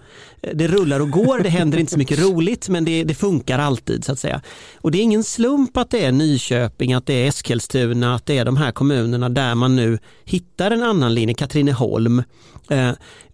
Eh, 0.43 0.57
det 0.57 0.69
rullar 0.69 1.01
och 1.01 1.11
går, 1.11 1.39
det 1.39 1.49
händer 1.49 1.79
inte 1.79 1.93
så 1.93 1.99
mycket 1.99 2.19
roligt 2.19 2.69
men 2.69 2.85
det, 2.85 3.05
det 3.05 3.15
funkar 3.15 3.59
alltid 3.59 4.05
så 4.05 4.13
att 4.13 4.19
säga. 4.19 4.41
Och 4.81 4.91
det 4.91 4.99
är 4.99 5.03
ingen 5.03 5.25
slump 5.25 5.77
att 5.77 5.91
det 5.91 6.05
är 6.05 6.13
Nyköping, 6.13 6.93
att 6.93 7.07
det 7.07 7.15
är 7.15 7.29
Eskilstuna, 7.29 8.15
att 8.15 8.27
det 8.27 8.39
är 8.39 8.45
de 8.45 8.57
här 8.57 8.73
kommunerna 8.73 9.34
där 9.35 9.55
man 9.55 9.77
nu 9.77 9.99
hittar 10.25 10.71
en 10.71 10.83
annan 10.83 11.15
linje, 11.15 11.35
Katrineholm. 11.35 12.23
Eh, 12.69 12.91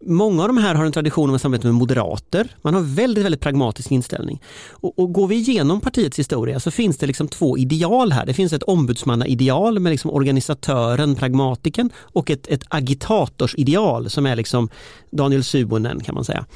många 0.06 0.42
av 0.42 0.48
de 0.48 0.58
här 0.58 0.74
har 0.74 0.84
en 0.84 0.92
tradition 0.92 1.28
av 1.28 1.34
att 1.34 1.42
samarbeta 1.42 1.68
med 1.68 1.74
moderater. 1.74 2.56
Man 2.62 2.74
har 2.74 2.80
väldigt, 2.80 3.24
väldigt 3.24 3.40
pragmatisk 3.40 3.90
inställning. 3.90 4.42
Och, 4.70 4.98
och, 4.98 5.12
går 5.12 5.28
vi 5.28 5.34
igenom 5.34 5.80
partiets 5.80 6.18
historia 6.18 6.60
så 6.60 6.70
finns 6.70 6.98
det 6.98 7.06
liksom 7.06 7.28
två 7.28 7.58
ideal 7.58 8.12
här. 8.12 8.26
Det 8.26 8.34
finns 8.34 8.52
ett 8.52 8.62
ombudsmannaideal 8.62 9.78
med 9.78 9.90
liksom 9.90 10.10
organisatören, 10.10 11.14
pragmatiken 11.14 11.90
och 11.96 12.30
ett, 12.30 12.48
ett 12.48 12.62
agitatorsideal 12.68 14.10
som 14.10 14.26
är 14.26 14.36
liksom 14.36 14.68
Daniel 15.10 15.44
Suonen 15.44 16.00
kan 16.00 16.14
man 16.14 16.24
säga. 16.24 16.46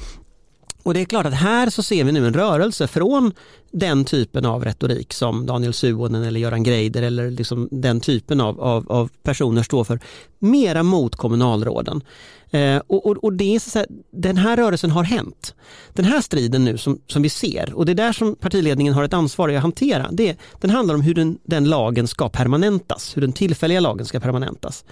Och 0.85 0.93
det 0.93 1.01
är 1.01 1.05
klart 1.05 1.25
att 1.25 1.33
här 1.33 1.69
så 1.69 1.83
ser 1.83 2.03
vi 2.03 2.11
nu 2.11 2.27
en 2.27 2.33
rörelse 2.33 2.87
från 2.87 3.33
den 3.71 4.05
typen 4.05 4.45
av 4.45 4.63
retorik 4.63 5.13
som 5.13 5.45
Daniel 5.45 5.73
Suhonen 5.73 6.23
eller 6.23 6.39
Göran 6.39 6.63
Greider 6.63 7.01
eller 7.01 7.31
liksom 7.31 7.69
den 7.71 8.01
typen 8.01 8.41
av, 8.41 8.61
av, 8.61 8.91
av 8.91 9.09
personer 9.23 9.63
står 9.63 9.83
för, 9.83 9.99
mera 10.39 10.83
mot 10.83 11.15
kommunalråden. 11.15 12.03
Eh, 12.51 12.81
och, 12.87 13.05
och, 13.05 13.23
och, 13.23 13.33
det 13.33 13.55
är 13.55 13.59
så 13.59 13.79
här, 13.79 13.87
den 14.11 14.37
här 14.37 14.57
rörelsen 14.57 14.91
har 14.91 15.03
hänt. 15.03 15.55
Den 15.93 16.05
här 16.05 16.21
striden 16.21 16.65
nu 16.65 16.77
som, 16.77 16.99
som 17.07 17.21
vi 17.21 17.29
ser 17.29 17.73
och 17.73 17.85
det 17.85 17.91
är 17.91 17.95
där 17.95 18.13
som 18.13 18.35
partiledningen 18.35 18.93
har 18.93 19.03
ett 19.03 19.13
ansvar 19.13 19.49
att 19.49 19.61
hantera. 19.61 20.09
Det, 20.11 20.37
den 20.61 20.69
handlar 20.69 20.95
om 20.95 21.01
hur 21.01 21.13
den, 21.13 21.37
den 21.43 21.69
lagen 21.69 22.07
ska 22.07 22.29
permanentas, 22.29 23.17
hur 23.17 23.21
den 23.21 23.33
tillfälliga 23.33 23.79
lagen 23.79 24.05
ska 24.05 24.19
permanentas. 24.19 24.85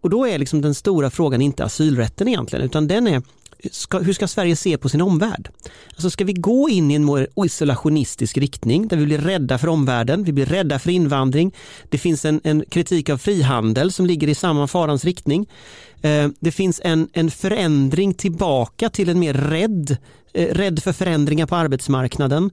Och 0.00 0.10
då 0.10 0.26
är 0.26 0.38
liksom 0.38 0.60
den 0.60 0.74
stora 0.74 1.10
frågan 1.10 1.42
inte 1.42 1.64
asylrätten 1.64 2.28
egentligen 2.28 2.64
utan 2.64 2.88
den 2.88 3.06
är 3.06 3.22
ska, 3.70 3.98
hur 3.98 4.12
ska 4.12 4.28
Sverige 4.28 4.56
se 4.56 4.78
på 4.78 4.88
sin 4.88 5.00
omvärld? 5.00 5.48
Alltså 5.90 6.10
ska 6.10 6.24
vi 6.24 6.32
gå 6.32 6.68
in 6.68 6.90
i 6.90 6.94
en 6.94 7.04
mer 7.04 7.28
isolationistisk 7.44 8.38
riktning 8.38 8.88
där 8.88 8.96
vi 8.96 9.04
blir 9.04 9.18
rädda 9.18 9.58
för 9.58 9.68
omvärlden, 9.68 10.24
vi 10.24 10.32
blir 10.32 10.46
rädda 10.46 10.78
för 10.78 10.90
invandring. 10.90 11.54
Det 11.88 11.98
finns 11.98 12.24
en, 12.24 12.40
en 12.44 12.64
kritik 12.68 13.08
av 13.08 13.18
frihandel 13.18 13.92
som 13.92 14.06
ligger 14.06 14.28
i 14.28 14.34
samma 14.34 14.66
farans 14.66 15.04
riktning. 15.04 15.48
Eh, 16.02 16.28
det 16.40 16.52
finns 16.52 16.80
en, 16.84 17.08
en 17.12 17.30
förändring 17.30 18.14
tillbaka 18.14 18.90
till 18.90 19.08
en 19.08 19.18
mer 19.18 19.34
rädd 19.34 19.88
Eh, 19.90 19.96
Eh, 20.32 20.54
rädd 20.54 20.82
för 20.82 20.92
förändringar 20.92 21.46
på 21.46 21.56
arbetsmarknaden. 21.56 22.50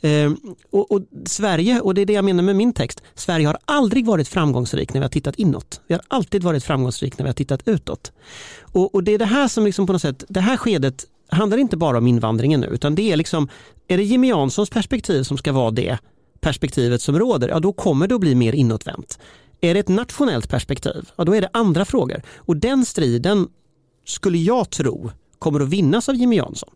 Eh, 0.00 0.32
och, 0.70 0.92
och, 0.92 1.02
Sverige, 1.26 1.80
och 1.80 1.94
det 1.94 2.00
är 2.00 2.06
det 2.06 2.12
jag 2.12 2.24
menar 2.24 2.42
med 2.42 2.56
min 2.56 2.72
text, 2.72 3.02
Sverige 3.14 3.46
har 3.46 3.58
aldrig 3.64 4.06
varit 4.06 4.28
framgångsrik 4.28 4.94
när 4.94 5.00
vi 5.00 5.04
har 5.04 5.10
tittat 5.10 5.36
inåt. 5.36 5.80
Vi 5.86 5.94
har 5.94 6.02
alltid 6.08 6.42
varit 6.42 6.64
framgångsrik 6.64 7.18
när 7.18 7.24
vi 7.24 7.28
har 7.28 7.34
tittat 7.34 7.68
utåt. 7.68 8.12
Och, 8.60 8.94
och 8.94 9.04
det 9.04 9.12
är 9.12 9.18
det 9.18 9.24
här 9.24 9.48
som 9.48 9.64
liksom 9.64 9.86
på 9.86 9.92
något 9.92 10.02
sätt, 10.02 10.24
det 10.28 10.40
här 10.40 10.56
skedet 10.56 11.04
handlar 11.28 11.58
inte 11.58 11.76
bara 11.76 11.98
om 11.98 12.06
invandringen 12.06 12.60
nu, 12.60 12.66
utan 12.66 12.94
det 12.94 13.12
är 13.12 13.16
liksom, 13.16 13.48
är 13.88 13.96
det 13.96 14.02
Jimmy 14.02 14.28
Janssons 14.28 14.70
perspektiv 14.70 15.22
som 15.22 15.38
ska 15.38 15.52
vara 15.52 15.70
det 15.70 15.98
perspektivet 16.40 17.02
som 17.02 17.18
råder, 17.18 17.48
ja 17.48 17.60
då 17.60 17.72
kommer 17.72 18.06
det 18.06 18.14
att 18.14 18.20
bli 18.20 18.34
mer 18.34 18.52
inåtvänt. 18.52 19.18
Är 19.60 19.74
det 19.74 19.80
ett 19.80 19.88
nationellt 19.88 20.48
perspektiv, 20.48 21.08
ja 21.16 21.24
då 21.24 21.34
är 21.34 21.40
det 21.40 21.50
andra 21.52 21.84
frågor. 21.84 22.22
Och 22.36 22.56
den 22.56 22.84
striden 22.84 23.48
skulle 24.06 24.38
jag 24.38 24.70
tro 24.70 25.10
kommer 25.38 25.60
att 25.60 25.68
vinnas 25.68 26.08
av 26.08 26.14
Jimmy 26.14 26.36
Jansson. 26.36 26.70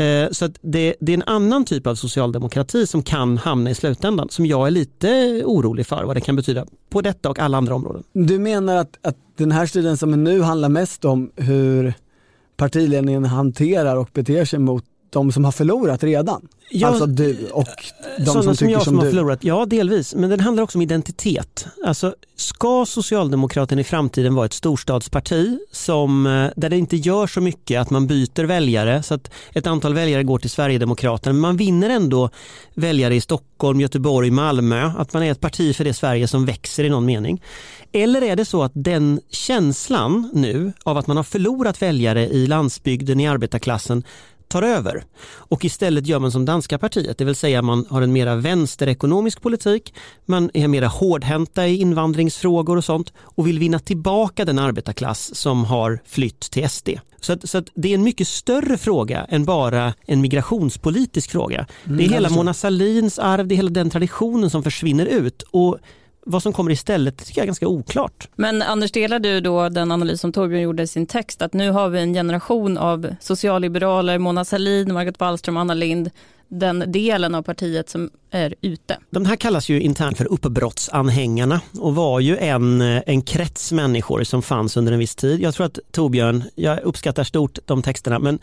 Eh, 0.00 0.30
så 0.30 0.48
det, 0.60 0.94
det, 1.00 1.12
är 1.12 1.16
en 1.16 1.22
annan 1.26 1.64
typ 1.64 1.86
av 1.86 1.94
socialdemokrati 1.94 2.86
som 2.86 3.02
kan 3.02 3.38
hamna 3.38 3.70
i 3.70 3.74
slutändan 3.74 4.28
som 4.28 4.46
jag 4.46 4.66
är 4.66 4.70
lite 4.70 5.42
orolig 5.44 5.86
för 5.86 6.04
vad 6.04 6.16
det 6.16 6.20
kan 6.20 6.36
betyda 6.36 6.66
på 6.90 7.00
detta 7.00 7.30
och 7.30 7.38
alla 7.38 7.56
andra 7.56 7.74
områden. 7.74 8.02
Du 8.12 8.38
menar 8.38 8.76
att, 8.76 8.98
att 9.02 9.16
den 9.36 9.52
här 9.52 9.66
striden 9.66 9.96
som 9.96 10.12
är 10.12 10.16
nu 10.16 10.42
handlar 10.42 10.68
mest 10.68 11.04
om 11.04 11.30
hur 11.36 11.94
partiledningen 12.56 13.24
hanterar 13.24 13.96
och 13.96 14.10
beter 14.12 14.44
sig 14.44 14.58
mot 14.58 14.84
de 15.10 15.32
som 15.32 15.44
har 15.44 15.52
förlorat 15.52 16.04
redan? 16.04 16.48
Ja, 16.70 16.88
alltså 16.88 17.06
du 17.06 17.48
och 17.52 17.66
de 18.18 18.24
som 18.26 18.42
tycker 18.42 18.54
som 18.54 18.68
jag 18.70 18.82
som, 18.82 18.84
som 18.84 18.96
du? 18.96 19.04
har 19.04 19.10
förlorat, 19.10 19.44
ja 19.44 19.66
delvis. 19.66 20.14
Men 20.14 20.30
den 20.30 20.40
handlar 20.40 20.62
också 20.62 20.78
om 20.78 20.82
identitet. 20.82 21.66
Alltså, 21.84 22.14
ska 22.36 22.86
Socialdemokraterna 22.86 23.80
i 23.80 23.84
framtiden 23.84 24.34
vara 24.34 24.46
ett 24.46 24.52
storstadsparti 24.52 25.58
som, 25.72 26.26
eh, 26.26 26.50
där 26.56 26.70
det 26.70 26.78
inte 26.78 26.96
gör 26.96 27.26
så 27.26 27.40
mycket 27.40 27.80
att 27.80 27.90
man 27.90 28.06
byter 28.06 28.44
väljare 28.44 29.02
så 29.02 29.14
att 29.14 29.30
ett 29.52 29.66
antal 29.66 29.94
väljare 29.94 30.22
går 30.22 30.38
till 30.38 30.50
Sverigedemokraterna 30.50 31.32
men 31.32 31.40
man 31.40 31.56
vinner 31.56 31.90
ändå 31.90 32.30
väljare 32.74 33.14
i 33.14 33.20
Stockholm, 33.20 33.80
Göteborg, 33.80 34.30
Malmö. 34.30 34.92
Att 34.98 35.12
man 35.12 35.22
är 35.22 35.32
ett 35.32 35.40
parti 35.40 35.76
för 35.76 35.84
det 35.84 35.94
Sverige 35.94 36.28
som 36.28 36.46
växer 36.46 36.84
i 36.84 36.88
någon 36.88 37.04
mening. 37.04 37.42
Eller 37.92 38.22
är 38.22 38.36
det 38.36 38.44
så 38.44 38.62
att 38.62 38.72
den 38.74 39.20
känslan 39.30 40.30
nu 40.32 40.72
av 40.82 40.98
att 40.98 41.06
man 41.06 41.16
har 41.16 41.24
förlorat 41.24 41.82
väljare 41.82 42.26
i 42.28 42.46
landsbygden, 42.46 43.20
i 43.20 43.28
arbetarklassen 43.28 44.04
tar 44.50 44.62
över. 44.62 45.04
Och 45.32 45.64
istället 45.64 46.06
gör 46.06 46.18
man 46.18 46.32
som 46.32 46.44
danska 46.44 46.78
partiet, 46.78 47.18
det 47.18 47.24
vill 47.24 47.34
säga 47.34 47.62
man 47.62 47.86
har 47.90 48.02
en 48.02 48.12
mera 48.12 48.34
vänsterekonomisk 48.34 49.42
politik, 49.42 49.94
man 50.26 50.50
är 50.54 50.68
mera 50.68 50.86
hårdhänta 50.86 51.66
i 51.66 51.76
invandringsfrågor 51.80 52.76
och 52.76 52.84
sånt 52.84 53.12
och 53.18 53.46
vill 53.46 53.58
vinna 53.58 53.78
tillbaka 53.78 54.44
den 54.44 54.58
arbetarklass 54.58 55.34
som 55.34 55.64
har 55.64 55.98
flytt 56.06 56.40
till 56.40 56.70
SD. 56.70 56.88
Så, 57.20 57.32
att, 57.32 57.50
så 57.50 57.58
att 57.58 57.68
det 57.74 57.88
är 57.88 57.94
en 57.94 58.02
mycket 58.02 58.28
större 58.28 58.78
fråga 58.78 59.24
än 59.28 59.44
bara 59.44 59.94
en 60.06 60.20
migrationspolitisk 60.20 61.30
fråga. 61.30 61.66
Det 61.84 61.90
är 61.90 61.98
mm, 61.98 62.12
hela 62.12 62.30
Mona 62.30 62.54
Salins 62.54 63.18
arv, 63.18 63.46
det 63.46 63.54
är 63.54 63.56
hela 63.56 63.70
den 63.70 63.90
traditionen 63.90 64.50
som 64.50 64.62
försvinner 64.62 65.06
ut. 65.06 65.42
Och 65.42 65.78
vad 66.26 66.42
som 66.42 66.52
kommer 66.52 66.70
istället 66.70 67.26
tycker 67.26 67.40
jag 67.40 67.44
är 67.44 67.46
ganska 67.46 67.68
oklart. 67.68 68.28
Men 68.36 68.62
Anders, 68.62 68.92
delar 68.92 69.18
du 69.18 69.40
då 69.40 69.68
den 69.68 69.92
analys 69.92 70.20
som 70.20 70.32
Torbjörn 70.32 70.62
gjorde 70.62 70.82
i 70.82 70.86
sin 70.86 71.06
text 71.06 71.42
att 71.42 71.52
nu 71.52 71.70
har 71.70 71.88
vi 71.88 72.00
en 72.00 72.14
generation 72.14 72.78
av 72.78 73.14
socialliberaler, 73.20 74.18
Mona 74.18 74.44
Sahlin, 74.44 74.92
Margot 74.92 75.20
Wallström, 75.20 75.56
Anna 75.56 75.74
Lind, 75.74 76.10
den 76.48 76.84
delen 76.86 77.34
av 77.34 77.42
partiet 77.42 77.88
som 77.88 78.10
är 78.30 78.54
ute. 78.60 78.98
De 79.10 79.24
här 79.24 79.36
kallas 79.36 79.68
ju 79.68 79.80
internt 79.80 80.18
för 80.18 80.32
uppbrottsanhängarna 80.32 81.60
och 81.80 81.94
var 81.94 82.20
ju 82.20 82.36
en, 82.36 82.80
en 82.80 83.22
krets 83.22 83.72
människor 83.72 84.24
som 84.24 84.42
fanns 84.42 84.76
under 84.76 84.92
en 84.92 84.98
viss 84.98 85.16
tid. 85.16 85.40
Jag 85.40 85.54
tror 85.54 85.66
att 85.66 85.78
Torbjörn, 85.92 86.42
jag 86.54 86.80
uppskattar 86.82 87.24
stort 87.24 87.58
de 87.64 87.82
texterna, 87.82 88.18
men 88.18 88.38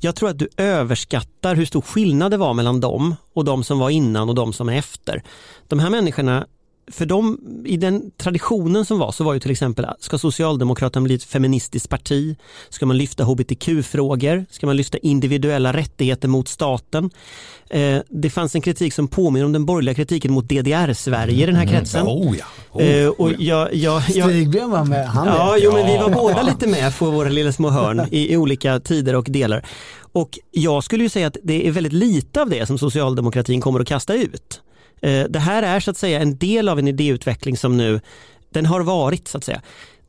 jag 0.00 0.16
tror 0.16 0.28
att 0.28 0.38
du 0.38 0.48
överskattar 0.56 1.54
hur 1.54 1.64
stor 1.64 1.80
skillnad 1.80 2.30
det 2.30 2.36
var 2.36 2.54
mellan 2.54 2.80
dem 2.80 3.16
och 3.34 3.44
de 3.44 3.64
som 3.64 3.78
var 3.78 3.90
innan 3.90 4.28
och 4.28 4.34
de 4.34 4.52
som 4.52 4.68
är 4.68 4.78
efter. 4.78 5.22
De 5.68 5.78
här 5.78 5.90
människorna 5.90 6.46
för 6.90 7.06
dem, 7.06 7.38
i 7.64 7.76
den 7.76 8.10
traditionen 8.16 8.84
som 8.84 8.98
var 8.98 9.12
så 9.12 9.24
var 9.24 9.34
ju 9.34 9.40
till 9.40 9.50
exempel, 9.50 9.86
ska 10.00 10.18
Socialdemokraterna 10.18 11.04
bli 11.04 11.14
ett 11.14 11.24
feministiskt 11.24 11.88
parti? 11.88 12.36
Ska 12.68 12.86
man 12.86 12.96
lyfta 12.96 13.24
hbtq-frågor? 13.24 14.46
Ska 14.50 14.66
man 14.66 14.76
lyfta 14.76 14.98
individuella 14.98 15.72
rättigheter 15.72 16.28
mot 16.28 16.48
staten? 16.48 17.10
Eh, 17.70 17.98
det 18.08 18.30
fanns 18.30 18.54
en 18.54 18.60
kritik 18.60 18.94
som 18.94 19.08
påminner 19.08 19.46
om 19.46 19.52
den 19.52 19.66
borgerliga 19.66 19.94
kritiken 19.94 20.32
mot 20.32 20.48
DDR-Sverige 20.48 21.42
i 21.42 21.46
den 21.46 21.54
här 21.54 21.62
mm. 21.62 21.74
kretsen. 21.74 22.00
Mm. 22.00 22.12
Oh 22.12 22.36
ja. 22.38 22.44
Oh, 22.72 22.82
eh, 22.82 23.08
och 23.08 23.32
jag, 23.38 23.74
jag, 23.74 24.02
jag, 24.08 24.30
Stigbjörn 24.30 24.70
var 24.70 24.84
med. 24.84 25.08
Han 25.08 25.26
ja, 25.26 25.56
jo, 25.60 25.72
men 25.72 25.86
vi 25.86 25.98
var 25.98 26.10
båda 26.10 26.42
lite 26.42 26.66
med 26.66 26.98
på 26.98 27.10
våra 27.10 27.28
lilla 27.28 27.52
små 27.52 27.70
hörn 27.70 28.06
i, 28.10 28.32
i 28.32 28.36
olika 28.36 28.80
tider 28.80 29.14
och 29.14 29.26
delar. 29.28 29.66
Och 30.12 30.38
jag 30.50 30.84
skulle 30.84 31.02
ju 31.02 31.08
säga 31.08 31.26
att 31.26 31.36
det 31.42 31.66
är 31.66 31.72
väldigt 31.72 31.92
lite 31.92 32.42
av 32.42 32.50
det 32.50 32.66
som 32.66 32.78
socialdemokratin 32.78 33.60
kommer 33.60 33.80
att 33.80 33.88
kasta 33.88 34.14
ut. 34.14 34.62
Eh, 35.02 35.24
det 35.24 35.38
här 35.38 35.62
är 35.62 35.80
så 35.80 35.90
att 35.90 35.96
säga 35.96 36.20
en 36.20 36.38
del 36.38 36.68
av 36.68 36.78
en 36.78 36.88
idéutveckling 36.88 37.56
som 37.56 37.76
nu, 37.76 38.00
den 38.50 38.66
har 38.66 38.80
varit 38.80 39.28
så 39.28 39.38
att 39.38 39.44
säga. 39.44 39.62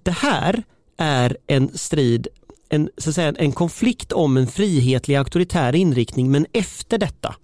Det 0.03 0.12
här 0.12 0.63
är 0.98 1.38
en 1.48 1.77
strid, 1.77 2.27
en, 2.69 2.89
så 2.98 3.10
att 3.10 3.15
säga, 3.15 3.34
en 3.38 3.51
konflikt 3.51 4.12
om 4.12 4.38
en 4.38 4.48
frihetlig 4.48 5.15
auktoritär 5.15 5.75
inriktning 5.75 6.31
men 6.31 6.46
efter 6.53 6.98
detta. 6.98 7.36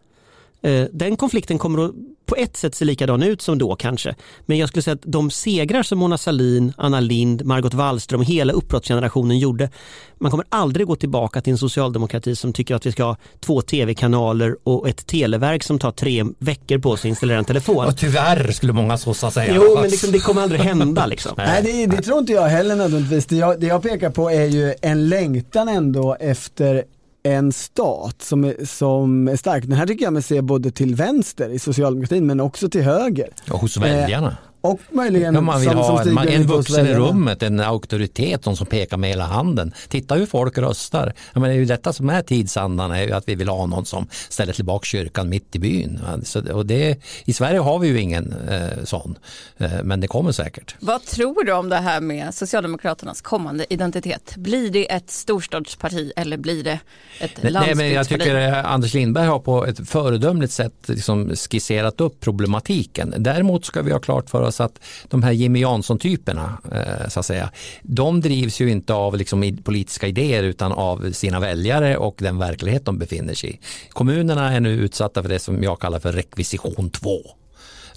Eh, 0.62 0.86
den 0.92 1.18
konflikten 1.18 1.58
kommer 1.58 1.86
att 1.86 1.92
på 2.26 2.36
ett 2.36 2.58
sätt 2.58 2.76
se 2.76 2.86
likadan 2.86 3.24
ut 3.24 3.42
som 3.42 3.58
då 3.58 3.76
kanske. 3.76 4.16
Men 4.46 4.58
jag 4.58 4.70
skulle 4.70 4.84
säga 4.84 4.94
att 4.94 5.02
de 5.04 5.32
segrar 5.32 5.84
som 5.84 6.00
Mona 6.00 6.18
Salin, 6.18 6.74
Anna 6.78 7.00
Lind, 7.00 7.46
Margot 7.46 7.74
Wallström 7.74 8.20
och 8.20 8.26
hela 8.26 8.54
uppbrottsgenerationen 8.54 9.40
gjorde. 9.40 9.70
Man 10.18 10.32
kommer 10.32 10.46
aldrig 10.50 10.88
gå 10.88 10.96
tillbaka 10.96 11.42
till 11.42 11.52
en 11.52 11.58
socialdemokrati 11.58 12.36
som 12.36 12.54
tycker 12.54 12.76
att 12.76 12.86
vi 12.86 12.92
ska 12.92 13.04
ha 13.04 13.18
två 13.40 13.62
tv-kanaler 13.62 14.56
och 14.64 14.90
ett 14.90 15.08
televerk 15.08 15.64
som 15.64 15.80
tar 15.80 15.92
tre 15.92 16.26
veckor 16.40 16.78
på 16.78 16.98
sig 16.98 17.08
att 17.08 17.10
installera 17.10 17.38
en 17.38 17.46
telefon. 17.46 17.86
Och 17.86 17.98
tyvärr 17.98 18.52
skulle 18.52 18.74
många 18.74 18.98
sossar 18.98 19.30
säga. 19.30 19.54
Jo, 19.56 19.80
men 19.82 19.90
liksom, 19.90 20.12
det 20.12 20.20
kommer 20.20 20.42
aldrig 20.42 20.62
hända. 20.62 21.06
Liksom. 21.06 21.34
Nej, 21.38 21.64
det, 21.64 21.96
det 21.96 22.02
tror 22.02 22.20
inte 22.20 22.34
jag 22.34 22.48
heller 22.48 22.76
nödvändigtvis. 22.76 23.26
Det 23.26 23.36
jag, 23.36 23.60
det 23.60 23.68
jag 23.68 23.84
pekar 23.84 24.10
på 24.10 24.30
är 24.30 24.46
ju 24.46 24.74
en 24.82 25.10
längtan 25.10 25.68
ändå 25.68 26.18
efter 26.20 26.84
en 27.26 27.52
stat 27.52 28.22
som 28.22 28.44
är, 28.44 28.66
som 28.66 29.28
är 29.28 29.36
stark. 29.36 29.64
Den 29.64 29.78
här 29.78 29.88
tycker 29.88 30.06
jag 30.06 30.14
mig 30.14 30.24
se 30.24 30.42
både 30.42 30.72
till 30.72 30.96
vänster 30.96 31.50
i 31.50 31.60
socialdemokratin 31.60 32.26
men 32.26 32.40
också 32.40 32.70
till 32.70 32.82
höger. 32.82 33.30
Och 33.52 33.60
hos 33.60 33.78
väljarna. 33.78 34.28
Eh, 34.28 34.34
och 34.66 34.80
möjligen 34.90 35.36
ja, 35.36 35.42
man 35.42 35.60
vill 35.60 35.70
som, 35.70 35.78
ha 35.78 36.04
som 36.04 36.18
en, 36.18 36.28
en 36.28 36.44
vuxen 36.44 36.88
i 36.88 36.94
rummet, 36.94 37.44
en 37.44 37.60
auktoritet, 37.60 38.46
någon 38.46 38.58
som 38.58 38.68
pekar 38.68 38.98
med 38.98 39.10
hela 39.10 39.26
handen. 39.26 39.74
Titta 39.88 40.16
hur 40.16 40.26
folk 40.26 40.58
röstar. 40.58 41.14
Ja, 41.34 41.40
men 41.40 41.50
det 41.50 41.56
är 41.56 41.60
ju 41.60 41.66
detta 41.66 41.94
som 41.94 42.10
är 42.10 42.22
tidsandan, 42.22 42.92
är 42.92 43.04
ju 43.04 43.12
att 43.12 43.30
vi 43.30 43.36
vill 43.36 43.50
ha 43.50 43.66
någon 43.66 43.86
som 43.86 44.08
ställer 44.30 44.54
tillbaka 44.54 44.86
kyrkan 44.86 45.30
mitt 45.30 45.56
i 45.56 45.60
byn. 45.60 46.00
Så, 46.24 46.54
och 46.54 46.66
det, 46.66 46.98
I 47.26 47.34
Sverige 47.34 47.60
har 47.60 47.80
vi 47.80 47.88
ju 47.88 48.02
ingen 48.02 48.34
eh, 48.50 48.84
sån, 48.84 49.18
eh, 49.58 49.84
men 49.84 50.00
det 50.00 50.08
kommer 50.08 50.32
säkert. 50.32 50.76
Vad 50.80 51.06
tror 51.06 51.44
du 51.44 51.54
om 51.54 51.70
det 51.70 51.78
här 51.78 52.02
med 52.02 52.34
Socialdemokraternas 52.34 53.22
kommande 53.22 53.74
identitet? 53.74 54.36
Blir 54.36 54.70
det 54.70 54.92
ett 54.92 55.10
storstadsparti 55.12 56.12
eller 56.16 56.38
blir 56.38 56.64
det 56.64 56.80
ett 57.20 57.32
Nej, 57.42 57.52
landsbygdsparti? 57.52 57.78
men 57.78 57.94
jag 57.94 58.08
tycker 58.08 58.48
eh, 58.48 58.74
Anders 58.74 58.94
Lindberg 58.94 59.28
har 59.28 59.40
på 59.40 59.66
ett 59.66 59.90
föredömligt 59.90 60.54
sätt 60.54 60.74
liksom 60.86 61.36
skisserat 61.36 62.02
upp 62.02 62.20
problematiken. 62.20 63.14
Däremot 63.18 63.66
ska 63.66 63.82
vi 63.82 63.92
ha 63.92 64.00
klart 64.00 64.30
för 64.30 64.42
oss 64.42 64.55
så 64.56 64.64
att 64.64 64.80
de 65.08 65.24
här 65.24 65.32
Jimmy 65.32 65.60
Jansson-typerna, 65.60 66.58
eh, 66.72 67.10
så 67.10 67.20
att 67.20 67.26
säga, 67.26 67.50
de 67.82 68.22
drivs 68.22 68.62
ju 68.62 68.72
inte 68.72 68.94
av 68.94 69.18
liksom 69.18 69.58
politiska 69.64 70.08
idéer 70.08 70.44
utan 70.44 70.72
av 70.72 71.12
sina 71.12 71.40
väljare 71.40 71.98
och 71.98 72.16
den 72.18 72.38
verklighet 72.38 72.86
de 72.86 72.98
befinner 72.98 73.34
sig 73.34 73.50
i. 73.50 73.60
Kommunerna 73.90 74.54
är 74.54 74.60
nu 74.60 74.70
utsatta 74.70 75.22
för 75.22 75.30
det 75.30 75.40
som 75.40 75.64
jag 75.64 75.80
kallar 75.80 76.00
för 76.00 76.12
rekvisition 76.12 76.90
2. 76.90 77.10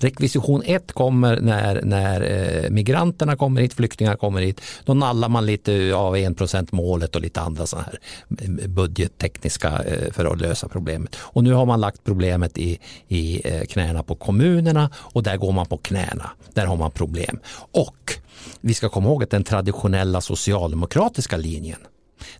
Rekvisition 0.00 0.62
1 0.64 0.92
kommer 0.92 1.40
när, 1.40 1.82
när 1.82 2.20
eh, 2.20 2.70
migranterna 2.70 3.36
kommer 3.36 3.60
hit, 3.60 3.74
flyktingar 3.74 4.16
kommer 4.16 4.40
hit. 4.40 4.60
Då 4.84 4.94
nallar 4.94 5.28
man 5.28 5.46
lite 5.46 5.94
av 5.94 6.16
1% 6.16 6.68
målet 6.70 7.14
och 7.14 7.20
lite 7.20 7.40
andra 7.40 7.66
sådana 7.66 7.86
här 7.86 7.98
eh, 8.40 8.68
budgettekniska 8.68 9.82
eh, 9.82 10.12
för 10.12 10.24
att 10.24 10.40
lösa 10.40 10.68
problemet. 10.68 11.16
Och 11.16 11.44
nu 11.44 11.52
har 11.52 11.66
man 11.66 11.80
lagt 11.80 12.04
problemet 12.04 12.58
i, 12.58 12.78
i 13.08 13.40
eh, 13.44 13.64
knäna 13.64 14.02
på 14.02 14.14
kommunerna 14.14 14.90
och 14.94 15.22
där 15.22 15.36
går 15.36 15.52
man 15.52 15.66
på 15.66 15.76
knäna. 15.76 16.30
Där 16.54 16.66
har 16.66 16.76
man 16.76 16.90
problem. 16.90 17.38
Och 17.72 18.14
vi 18.60 18.74
ska 18.74 18.88
komma 18.88 19.08
ihåg 19.08 19.22
att 19.22 19.30
den 19.30 19.44
traditionella 19.44 20.20
socialdemokratiska 20.20 21.36
linjen 21.36 21.78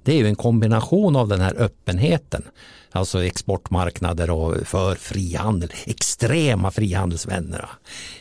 det 0.03 0.13
är 0.13 0.17
ju 0.17 0.27
en 0.27 0.37
kombination 0.37 1.17
av 1.17 1.29
den 1.29 1.41
här 1.41 1.55
öppenheten, 1.59 2.43
alltså 2.91 3.25
exportmarknader 3.25 4.31
och 4.31 4.67
för 4.67 4.95
frihandel, 4.95 5.73
extrema 5.87 6.71
frihandelsvänner 6.71 7.69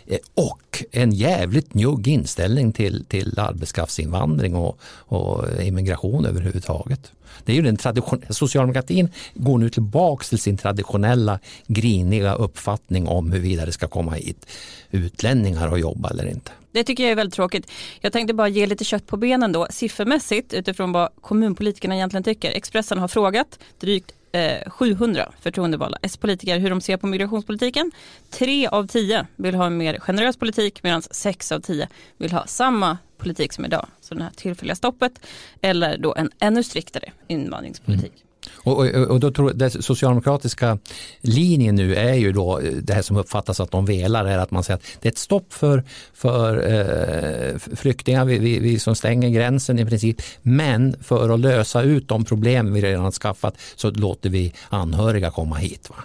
eh, 0.07 0.19
och 0.36 0.83
en 0.91 1.12
jävligt 1.12 1.74
njugg 1.74 2.07
inställning 2.07 2.71
till, 2.71 3.05
till 3.05 3.39
arbetskraftsinvandring 3.39 4.55
och, 4.55 4.79
och 4.83 5.62
immigration 5.62 6.25
överhuvudtaget. 6.25 7.12
Det 7.45 7.51
är 7.51 7.55
ju 7.55 7.62
den 7.62 7.77
tradition, 7.77 8.21
socialdemokratin 8.29 9.09
går 9.33 9.57
nu 9.57 9.69
tillbaks 9.69 10.29
till 10.29 10.39
sin 10.39 10.57
traditionella 10.57 11.39
griniga 11.67 12.33
uppfattning 12.33 13.07
om 13.07 13.31
huruvida 13.31 13.65
det 13.65 13.71
ska 13.71 13.88
komma 13.88 14.12
hit 14.12 14.45
utlänningar 14.91 15.67
och 15.67 15.79
jobba 15.79 16.09
eller 16.09 16.27
inte. 16.27 16.51
Det 16.77 16.84
tycker 16.84 17.03
jag 17.03 17.12
är 17.12 17.15
väldigt 17.15 17.34
tråkigt. 17.34 17.72
Jag 18.01 18.13
tänkte 18.13 18.34
bara 18.34 18.48
ge 18.48 18.65
lite 18.65 18.84
kött 18.84 19.07
på 19.07 19.17
benen 19.17 19.51
då, 19.51 19.67
siffermässigt 19.69 20.53
utifrån 20.53 20.91
vad 20.91 21.10
kommunpolitikerna 21.22 21.96
egentligen 21.96 22.24
tycker. 22.24 22.51
Expressen 22.51 22.98
har 22.98 23.07
frågat 23.07 23.60
drygt 23.79 24.12
eh, 24.31 24.69
700 24.69 25.31
förtroendevalda 25.41 25.98
S-politiker 26.01 26.60
hur 26.60 26.69
de 26.69 26.81
ser 26.81 26.98
på 26.98 27.07
migrationspolitiken. 27.07 27.91
Tre 28.29 28.67
av 28.67 28.88
tio 28.88 29.27
vill 29.36 29.55
ha 29.55 29.65
en 29.65 29.77
mer 29.77 30.00
generös 30.00 30.38
politik 30.38 30.84
medan 30.84 31.01
sex 31.01 31.51
av 31.51 31.60
tio 31.60 31.88
vill 32.17 32.31
ha 32.31 32.48
samma 32.48 32.98
politik 33.17 33.53
som 33.53 33.65
idag. 33.65 33.88
Så 34.01 34.15
det 34.15 34.24
här 34.24 34.31
tillfälliga 34.36 34.75
stoppet 34.75 35.13
eller 35.62 35.98
då 35.98 36.15
en 36.15 36.31
ännu 36.39 36.63
striktare 36.63 37.12
invandringspolitik. 37.27 38.13
Och, 38.54 38.77
och, 38.77 38.86
och 38.86 39.20
då 39.20 39.32
tror 39.32 39.54
den 39.54 39.72
socialdemokratiska 39.72 40.77
linjen 41.22 41.75
nu 41.75 41.96
är 41.96 42.13
ju 42.13 42.32
då 42.32 42.60
eh, 42.60 42.72
det 42.72 42.94
här 42.94 43.01
som 43.01 43.18
uppfattas 43.18 43.60
att 43.60 43.72
de 43.72 43.86
velar 43.86 44.25
är 44.25 44.38
att 44.38 44.51
man 44.51 44.63
säger 44.63 44.77
att 44.77 44.86
det 45.01 45.08
är 45.08 45.12
ett 45.12 45.18
stopp 45.18 45.54
för, 45.54 45.84
för 46.13 46.72
eh, 46.72 47.75
flyktingar, 47.75 48.25
vi, 48.25 48.39
vi, 48.39 48.60
vi 48.60 48.80
som 48.80 48.95
stänger 48.95 49.30
gränsen 49.30 49.80
i 49.80 49.86
princip. 49.86 50.21
Men 50.41 50.95
för 51.04 51.30
att 51.30 51.39
lösa 51.39 51.82
ut 51.82 52.08
de 52.08 52.26
problem 52.26 52.74
vi 52.74 52.82
redan 52.82 53.04
har 53.04 53.12
skaffat 53.12 53.56
så 53.76 53.91
låter 53.91 54.30
vi 54.30 54.54
anhöriga 54.69 55.32
komma 55.32 55.56
hit. 55.56 55.89
Va? 55.89 55.95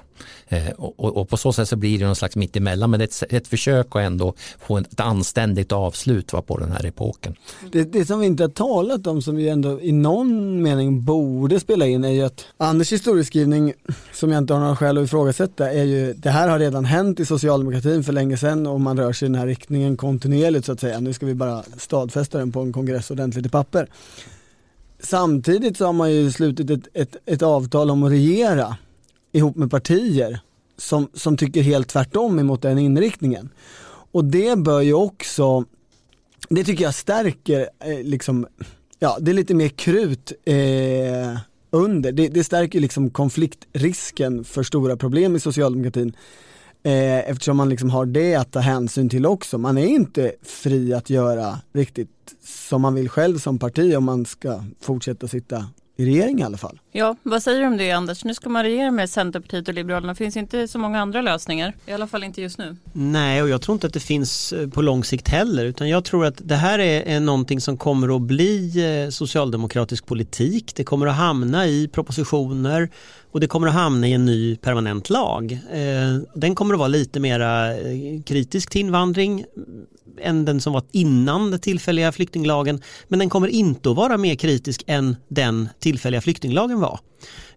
Eh, 0.49 0.69
och, 0.69 1.01
och, 1.01 1.17
och 1.17 1.29
på 1.29 1.37
så 1.37 1.53
sätt 1.53 1.69
så 1.69 1.77
blir 1.77 1.99
det 1.99 2.07
någon 2.07 2.17
slags 2.17 2.37
mittemellan 2.37 2.91
men 2.91 3.01
det 3.01 3.05
är 3.23 3.25
ett, 3.25 3.33
ett 3.33 3.49
försök 3.49 3.87
att 3.91 4.03
ändå 4.03 4.35
få 4.59 4.79
ett 4.79 5.01
anständigt 5.01 5.73
avslut 5.73 6.33
va, 6.33 6.43
på 6.43 6.59
den 6.59 6.73
här 6.73 6.87
epoken. 6.87 7.35
Det, 7.73 7.85
det 7.85 8.05
som 8.05 8.21
vi 8.21 8.27
inte 8.27 8.43
har 8.43 8.49
talat 8.49 9.07
om 9.07 9.23
som 9.23 9.37
vi 9.37 9.49
ändå 9.49 9.81
i 9.81 9.93
någon 9.93 10.63
mening 10.63 11.05
borde 11.05 11.61
spela 11.61 11.87
in 11.87 12.05
är 12.05 12.11
ju 12.11 12.23
att 12.23 12.45
Anders 12.57 12.93
historieskrivning, 12.93 13.73
som 14.13 14.33
jag 14.33 14.39
inte 14.39 14.53
har 14.53 14.61
några 14.61 14.77
skäl 14.77 14.99
att 14.99 15.05
ifrågasätta, 15.05 15.73
är 15.73 15.85
ju 15.85 16.13
det 16.13 16.31
här 16.31 16.49
har 16.49 16.59
redan 16.59 16.85
hänt 16.85 17.21
i 17.21 17.27
socialdemokratin 17.27 18.05
för 18.05 18.13
länge 18.13 18.37
sedan 18.37 18.67
och 18.67 18.81
man 18.81 18.99
rör 18.99 19.13
sig 19.13 19.27
i 19.27 19.29
den 19.29 19.41
här 19.41 19.47
riktningen 19.47 19.97
kontinuerligt 19.97 20.67
så 20.67 20.73
att 20.73 20.81
säga. 20.81 21.01
Nu 21.01 21.13
ska 21.13 21.27
vi 21.27 21.35
bara 21.35 21.63
stadfästa 21.77 22.39
den 22.39 22.53
på 22.53 22.61
en 22.61 22.73
kongress 22.73 23.11
ordentligt 23.11 23.47
i 23.47 23.49
papper. 23.49 23.89
Samtidigt 25.01 25.77
så 25.77 25.87
har 25.87 25.93
man 25.93 26.13
ju 26.13 26.31
slutit 26.31 26.71
ett, 26.71 26.89
ett, 26.95 27.17
ett 27.27 27.43
avtal 27.43 27.91
om 27.91 28.03
att 28.03 28.11
regera 28.11 28.77
ihop 29.33 29.57
med 29.57 29.71
partier 29.71 30.41
som, 30.77 31.09
som 31.15 31.37
tycker 31.37 31.63
helt 31.63 31.89
tvärtom 31.89 32.39
emot 32.39 32.63
den 32.63 32.79
inriktningen. 32.79 33.49
Och 34.13 34.25
det 34.25 34.59
bör 34.59 34.81
ju 34.81 34.95
också 34.95 35.65
det 36.49 36.65
tycker 36.65 36.85
jag 36.85 36.95
stärker, 36.95 37.69
eh, 37.81 38.03
liksom, 38.03 38.47
ja 38.99 39.19
det 39.21 39.31
är 39.31 39.35
lite 39.35 39.55
mer 39.55 39.69
krut 39.69 40.33
eh, 40.45 41.39
under. 41.71 42.13
Det, 42.13 42.29
det 42.29 42.45
stärker 42.45 42.81
liksom 42.81 43.11
konfliktrisken 43.11 44.45
för 44.45 44.63
stora 44.63 44.97
problem 44.97 45.37
i 45.37 45.41
socialdemokratin. 45.41 46.17
Eh, 46.83 47.31
eftersom 47.31 47.57
man 47.57 47.69
liksom 47.69 47.91
har 47.91 48.07
det 48.07 48.35
att 48.35 48.53
ta 48.53 48.59
hänsyn 48.59 49.09
till 49.09 49.27
också. 49.27 49.59
Man 49.59 49.79
är 49.79 49.87
inte 49.87 50.33
fri 50.43 50.95
att 50.95 51.11
göra 51.11 51.59
riktigt 51.73 52.35
som 52.45 52.83
man 52.83 52.95
vill 52.95 53.09
själv 53.09 53.39
som 53.39 53.59
parti 53.59 53.97
om 53.97 54.05
man 54.05 54.27
ska 54.27 54.65
fortsätta 54.81 55.29
sitta 55.29 55.67
i 56.03 56.07
regering 56.07 56.41
i 56.41 56.43
alla 56.43 56.57
fall. 56.57 56.81
Ja, 56.93 57.17
vad 57.23 57.43
säger 57.43 57.61
du 57.61 57.67
om 57.67 57.77
det 57.77 57.91
Anders? 57.91 58.25
Nu 58.25 58.35
ska 58.35 58.49
man 58.49 58.63
regera 58.63 58.91
med 58.91 59.11
Centerpartiet 59.11 59.69
och 59.69 59.75
Liberalerna. 59.75 60.15
Finns 60.15 60.37
inte 60.37 60.69
så 60.69 60.79
många 60.79 61.01
andra 61.01 61.23
lösningar. 61.23 61.75
I 61.87 61.93
alla 61.93 62.07
fall 62.07 62.25
inte 62.25 62.43
just 62.43 62.59
nu. 62.59 62.77
Nej, 62.93 63.43
och 63.43 63.49
jag 63.49 63.63
tror 63.63 63.75
inte 63.75 63.87
att 63.87 63.93
det 63.93 64.01
finns 64.01 64.53
eh, 64.53 64.69
på 64.69 64.83
lång 64.83 65.05
sikt 65.05 65.29
heller, 65.29 65.65
utan 65.65 65.89
jag 65.89 66.05
tror 66.05 66.27
att 66.27 66.41
det 66.45 66.57
här 66.57 66.79
är, 66.79 67.03
är 67.03 67.21
någonting 67.21 67.61
som 67.61 67.77
kommer 67.77 68.17
att 68.17 68.23
bli 68.23 68.73
eh, 69.05 69.11
socialdemokratisk 69.11 70.07
politik. 70.07 70.73
Det 70.75 70.85
kommer 70.85 71.07
att 71.07 71.17
hamna 71.17 71.67
i 71.67 71.89
propositioner 71.89 72.91
och 73.33 73.41
det 73.41 73.47
kommer 73.47 73.69
att 73.69 73.75
hamna 73.75 74.09
i 74.09 74.13
en 74.13 74.25
ny 74.25 74.57
permanent 74.57 75.11
lag. 75.11 75.53
Eh, 75.53 76.17
den 76.35 76.55
kommer 76.55 76.75
att 76.75 76.79
vara 76.79 76.89
lite 76.89 77.21
mera 77.21 77.77
eh, 77.77 78.23
kritisk 78.27 78.71
till 78.71 78.81
invandring 78.81 79.45
än 80.21 80.45
den 80.45 80.61
som 80.61 80.73
var 80.73 80.83
innan 80.93 81.51
den 81.51 81.61
tillfälliga 81.61 82.13
flyktinglagen. 82.13 82.83
Men 83.09 83.19
den 83.19 83.31
kommer 83.31 83.49
inte 83.49 83.91
att 83.91 83.97
vara 83.97 84.17
mer 84.17 84.35
kritisk 84.35 84.85
än 84.87 85.17
den 85.29 85.69
tillfälliga 85.79 86.21
flyktinglagen 86.21 86.81
var. 86.81 87.01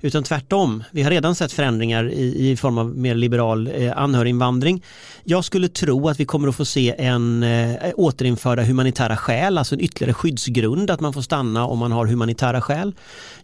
Utan 0.05 0.23
tvärtom, 0.23 0.83
vi 0.91 1.03
har 1.03 1.11
redan 1.11 1.35
sett 1.35 1.51
förändringar 1.51 2.09
i, 2.09 2.49
i 2.51 2.57
form 2.57 2.77
av 2.77 2.97
mer 2.97 3.15
liberal 3.15 3.69
eh, 3.75 3.97
anhöriginvandring. 3.97 4.83
Jag 5.23 5.45
skulle 5.45 5.67
tro 5.67 6.09
att 6.09 6.19
vi 6.19 6.25
kommer 6.25 6.47
att 6.47 6.55
få 6.55 6.65
se 6.65 6.95
en 6.97 7.43
eh, 7.43 7.91
återinförda 7.95 8.63
humanitära 8.63 9.17
skäl, 9.17 9.57
alltså 9.57 9.75
en 9.75 9.81
ytterligare 9.81 10.13
skyddsgrund 10.13 10.91
att 10.91 10.99
man 10.99 11.13
får 11.13 11.21
stanna 11.21 11.65
om 11.65 11.79
man 11.79 11.91
har 11.91 12.05
humanitära 12.05 12.61
skäl. 12.61 12.95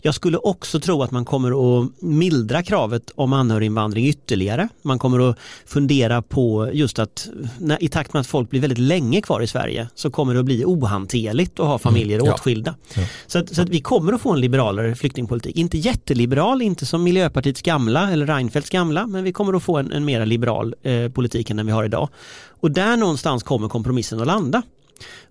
Jag 0.01 0.15
skulle 0.15 0.37
också 0.37 0.79
tro 0.79 1.03
att 1.03 1.11
man 1.11 1.25
kommer 1.25 1.81
att 1.81 1.89
mildra 2.01 2.63
kravet 2.63 3.11
om 3.15 3.33
anhöriginvandring 3.33 4.07
ytterligare. 4.07 4.69
Man 4.81 4.99
kommer 4.99 5.29
att 5.29 5.37
fundera 5.65 6.21
på 6.21 6.69
just 6.73 6.99
att 6.99 7.27
när, 7.57 7.83
i 7.83 7.87
takt 7.87 8.13
med 8.13 8.19
att 8.19 8.27
folk 8.27 8.49
blir 8.49 8.61
väldigt 8.61 8.79
länge 8.79 9.21
kvar 9.21 9.41
i 9.41 9.47
Sverige 9.47 9.87
så 9.95 10.11
kommer 10.11 10.33
det 10.33 10.39
att 10.39 10.45
bli 10.45 10.65
ohanterligt 10.65 11.59
att 11.59 11.67
ha 11.67 11.79
familjer 11.79 12.11
Mm, 12.11 12.25
ja. 12.27 12.33
åtskilda. 12.33 12.75
Ja. 12.95 13.03
Så, 13.27 13.39
att, 13.39 13.55
så 13.55 13.61
att 13.61 13.69
vi 13.69 13.81
kommer 13.81 14.13
att 14.13 14.21
få 14.21 14.31
en 14.31 14.41
liberalare 14.41 14.95
flyktingpolitik. 14.95 15.55
Inte 15.55 15.77
jätteliberal, 15.77 16.50
inte 16.61 16.85
som 16.85 17.03
Miljöpartiets 17.03 17.61
gamla 17.61 18.11
eller 18.11 18.25
Reinfeldts 18.25 18.69
gamla, 18.69 19.07
men 19.07 19.23
vi 19.23 19.31
kommer 19.31 19.53
att 19.53 19.63
få 19.63 19.77
en, 19.77 19.91
en 19.91 20.05
mera 20.05 20.25
liberal 20.25 20.75
eh, 20.83 21.09
politik 21.09 21.49
än 21.49 21.57
den 21.57 21.65
vi 21.65 21.71
har 21.71 21.83
idag. 21.83 22.09
Och 22.61 22.71
där 22.71 22.97
någonstans 22.97 23.43
kommer 23.43 23.67
kompromissen 23.67 24.21
att 24.21 24.27
landa. 24.27 24.61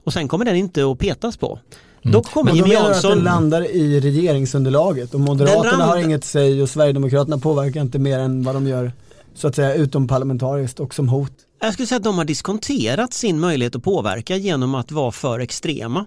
Och 0.04 0.12
sen 0.12 0.28
kommer 0.28 0.44
den 0.44 0.56
inte 0.56 0.90
att 0.90 0.98
petas 0.98 1.36
på. 1.36 1.58
Dock 2.02 2.26
kommer 2.30 2.52
Jimmy 2.52 2.68
du 2.68 2.76
att 2.76 2.82
den 2.82 2.92
Jansson... 2.92 3.18
landar 3.18 3.70
i 3.70 4.00
regeringsunderlaget 4.00 5.14
och 5.14 5.20
Moderaterna 5.20 5.62
landar- 5.70 5.86
har 5.86 5.96
inget 5.98 6.24
säg 6.24 6.62
och 6.62 6.68
Sverigedemokraterna 6.70 7.38
påverkar 7.38 7.80
inte 7.80 7.98
mer 7.98 8.18
än 8.18 8.42
vad 8.42 8.54
de 8.54 8.66
gör 8.66 8.92
så 9.34 9.48
att 9.48 9.56
säga 9.56 9.74
utomparlamentariskt 9.74 10.80
och 10.80 10.94
som 10.94 11.08
hot. 11.08 11.32
Jag 11.60 11.72
skulle 11.72 11.86
säga 11.86 11.96
att 11.96 12.04
de 12.04 12.18
har 12.18 12.24
diskonterat 12.24 13.12
sin 13.12 13.40
möjlighet 13.40 13.76
att 13.76 13.82
påverka 13.82 14.36
genom 14.36 14.74
att 14.74 14.90
vara 14.92 15.12
för 15.12 15.40
extrema. 15.40 16.06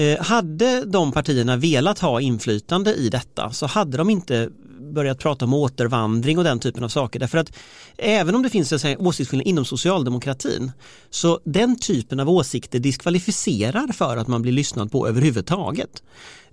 Eh, 0.00 0.22
hade 0.22 0.84
de 0.84 1.12
partierna 1.12 1.56
velat 1.56 1.98
ha 1.98 2.20
inflytande 2.20 2.94
i 2.94 3.08
detta 3.08 3.50
så 3.50 3.66
hade 3.66 3.96
de 3.96 4.10
inte 4.10 4.50
börjat 4.94 5.18
prata 5.18 5.44
om 5.44 5.54
återvandring 5.54 6.38
och 6.38 6.44
den 6.44 6.58
typen 6.58 6.84
av 6.84 6.88
saker. 6.88 7.20
Därför 7.20 7.38
att 7.38 7.52
även 7.96 8.34
om 8.34 8.42
det 8.42 8.50
finns 8.50 8.84
åsiktsskillnad 8.98 9.46
inom 9.46 9.64
socialdemokratin 9.64 10.72
så 11.10 11.40
den 11.44 11.78
typen 11.78 12.20
av 12.20 12.30
åsikter 12.30 12.78
diskvalificerar 12.78 13.92
för 13.92 14.16
att 14.16 14.28
man 14.28 14.42
blir 14.42 14.52
lyssnad 14.52 14.92
på 14.92 15.08
överhuvudtaget. 15.08 16.02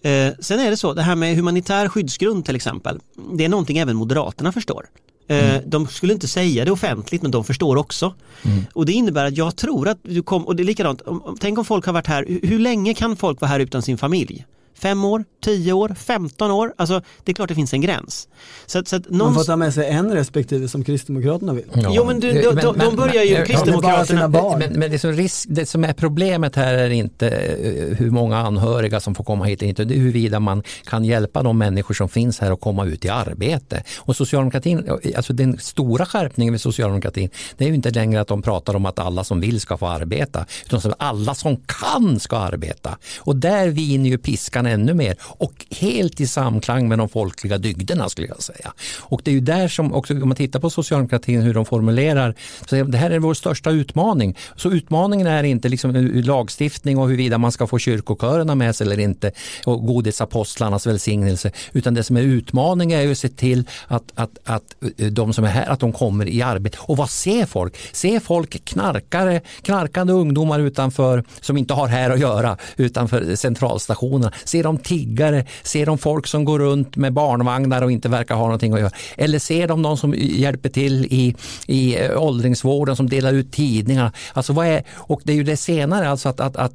Eh, 0.01 0.33
sen 0.39 0.59
är 0.59 0.69
det 0.69 0.77
så, 0.77 0.93
det 0.93 1.01
här 1.01 1.15
med 1.15 1.35
humanitär 1.35 1.89
skyddsgrund 1.89 2.45
till 2.45 2.55
exempel, 2.55 2.99
det 3.33 3.45
är 3.45 3.49
någonting 3.49 3.77
även 3.77 3.95
Moderaterna 3.95 4.51
förstår. 4.51 4.85
Eh, 5.27 5.55
mm. 5.55 5.69
De 5.69 5.87
skulle 5.87 6.13
inte 6.13 6.27
säga 6.27 6.65
det 6.65 6.71
offentligt 6.71 7.21
men 7.21 7.31
de 7.31 7.43
förstår 7.43 7.75
också. 7.75 8.13
Mm. 8.45 8.65
Och 8.73 8.85
det 8.85 8.91
innebär 8.91 9.25
att 9.25 9.37
jag 9.37 9.55
tror 9.55 9.87
att 9.87 9.97
du 10.01 10.23
kommer, 10.23 10.47
och 10.47 10.55
det 10.55 10.63
är 10.63 10.65
likadant, 10.65 11.01
tänk 11.39 11.57
om 11.59 11.65
folk 11.65 11.85
har 11.85 11.93
varit 11.93 12.07
här, 12.07 12.39
hur 12.43 12.59
länge 12.59 12.93
kan 12.93 13.15
folk 13.15 13.41
vara 13.41 13.49
här 13.49 13.59
utan 13.59 13.81
sin 13.81 13.97
familj? 13.97 14.45
Fem 14.79 15.05
år, 15.05 15.25
tio 15.43 15.73
år, 15.73 15.95
femton 15.97 16.51
år. 16.51 16.73
Alltså 16.77 17.01
det 17.23 17.31
är 17.31 17.33
klart 17.33 17.49
det 17.49 17.55
finns 17.55 17.73
en 17.73 17.81
gräns. 17.81 18.27
Så, 18.65 18.83
så 18.85 18.95
att 18.95 19.09
någon... 19.09 19.17
Man 19.17 19.33
får 19.33 19.43
ta 19.43 19.55
med 19.55 19.73
sig 19.73 19.87
en 19.89 20.13
respektive 20.13 20.67
som 20.67 20.83
Kristdemokraterna 20.83 21.53
vill. 21.53 21.65
Ja. 21.73 21.91
Jo 21.93 22.05
men, 22.05 22.19
du, 22.19 22.33
de, 22.33 22.55
de, 22.55 22.77
de 22.77 22.95
börjar 22.95 23.23
ju, 23.23 23.45
Kristdemokraterna. 23.45 24.27
Men, 24.27 24.73
men, 24.73 24.91
det, 24.91 24.99
som 24.99 25.11
risk, 25.11 25.45
det 25.49 25.65
som 25.65 25.83
är 25.83 25.93
problemet 25.93 26.55
här 26.55 26.73
är 26.73 26.89
inte 26.89 27.29
eh, 27.29 27.97
hur 27.97 28.11
många 28.11 28.37
anhöriga 28.37 28.99
som 28.99 29.15
får 29.15 29.23
komma 29.23 29.45
hit, 29.45 29.61
inte 29.61 29.85
det 29.85 29.93
är 29.93 29.99
huruvida 29.99 30.39
man 30.39 30.63
kan 30.83 31.05
hjälpa 31.05 31.43
de 31.43 31.57
människor 31.57 31.93
som 31.93 32.09
finns 32.09 32.39
här 32.39 32.51
att 32.51 32.61
komma 32.61 32.85
ut 32.85 33.05
i 33.05 33.09
arbete. 33.09 33.83
Och 33.97 34.15
socialdemokratin, 34.15 34.99
alltså 35.15 35.33
den 35.33 35.57
stora 35.59 36.05
skärpningen 36.05 36.51
med 36.51 36.61
socialdemokratin, 36.61 37.29
det 37.57 37.65
är 37.65 37.69
ju 37.69 37.75
inte 37.75 37.91
längre 37.91 38.21
att 38.21 38.27
de 38.27 38.41
pratar 38.41 38.75
om 38.75 38.85
att 38.85 38.99
alla 38.99 39.23
som 39.23 39.39
vill 39.39 39.59
ska 39.59 39.77
få 39.77 39.87
arbeta, 39.87 40.45
utan 40.65 40.79
att 40.79 40.95
alla 40.99 41.35
som 41.35 41.57
kan 41.65 42.19
ska 42.19 42.37
arbeta. 42.37 42.97
Och 43.17 43.35
där 43.35 43.67
viner 43.67 44.09
ju 44.09 44.17
piskan 44.17 44.66
ännu 44.67 44.93
mer 44.93 45.15
och 45.21 45.65
helt 45.71 46.21
i 46.21 46.27
samklang 46.27 46.87
med 46.87 46.97
de 46.97 47.09
folkliga 47.09 47.57
dygderna 47.57 48.09
skulle 48.09 48.27
jag 48.27 48.43
säga. 48.43 48.73
Och 48.99 49.21
det 49.23 49.31
är 49.31 49.35
ju 49.35 49.41
där 49.41 49.67
som 49.67 49.93
också 49.93 50.13
om 50.13 50.27
man 50.27 50.35
tittar 50.35 50.59
på 50.59 50.69
socialdemokratin 50.69 51.41
hur 51.41 51.53
de 51.53 51.65
formulerar, 51.65 52.35
så 52.69 52.75
det 52.83 52.97
här 52.97 53.11
är 53.11 53.19
vår 53.19 53.33
största 53.33 53.69
utmaning. 53.69 54.37
Så 54.55 54.71
utmaningen 54.71 55.27
är 55.27 55.43
inte 55.43 55.69
liksom 55.69 55.95
lagstiftning 56.13 56.97
och 56.97 57.07
huruvida 57.07 57.37
man 57.37 57.51
ska 57.51 57.67
få 57.67 57.79
kyrkokörerna 57.79 58.55
med 58.55 58.75
sig 58.75 58.87
eller 58.87 58.99
inte 58.99 59.31
och 59.65 59.85
godisapostlarnas 59.85 60.87
välsignelse, 60.87 61.51
utan 61.73 61.93
det 61.93 62.03
som 62.03 62.17
är 62.17 62.21
utmaningen 62.21 62.99
är 62.99 63.03
ju 63.03 63.11
att 63.11 63.17
se 63.17 63.29
till 63.29 63.63
att, 63.87 64.03
att, 64.15 64.37
att 64.43 64.75
eh, 64.97 65.07
de 65.07 65.33
som 65.33 65.43
är 65.43 65.49
här, 65.49 65.69
att 65.69 65.79
de 65.79 65.93
kommer 65.93 66.27
i 66.27 66.41
arbete. 66.41 66.77
Och 66.81 66.97
vad 66.97 67.09
ser 67.09 67.45
folk? 67.45 67.75
Ser 67.91 68.19
folk 68.19 68.65
knarkare, 68.65 69.41
knarkande 69.61 70.13
ungdomar 70.13 70.59
utanför 70.59 71.23
som 71.41 71.57
inte 71.57 71.73
har 71.73 71.87
här 71.87 72.09
att 72.09 72.19
göra 72.19 72.57
utanför 72.77 73.35
centralstationerna? 73.35 74.33
Ser 74.57 74.63
de 74.63 74.77
tiggare? 74.77 75.45
Ser 75.63 75.85
de 75.85 75.97
folk 75.97 76.27
som 76.27 76.45
går 76.45 76.59
runt 76.59 76.95
med 76.95 77.13
barnvagnar 77.13 77.81
och 77.81 77.91
inte 77.91 78.09
verkar 78.09 78.35
ha 78.35 78.43
någonting 78.43 78.73
att 78.73 78.79
göra? 78.79 78.91
Eller 79.17 79.39
ser 79.39 79.67
de 79.67 79.81
någon 79.81 79.97
som 79.97 80.13
hjälper 80.17 80.69
till 80.69 81.05
i, 81.05 81.35
i 81.67 81.97
eh, 81.97 82.21
åldringsvården 82.21 82.95
som 82.95 83.09
delar 83.09 83.33
ut 83.33 83.51
tidningar? 83.51 84.11
Alltså 84.33 84.53
vad 84.53 84.67
är, 84.67 84.83
och 84.93 85.21
det 85.23 85.31
är 85.31 85.35
ju 85.35 85.43
det 85.43 85.57
senare, 85.57 86.09
alltså 86.09 86.29
att, 86.29 86.39
att, 86.39 86.55
att 86.55 86.71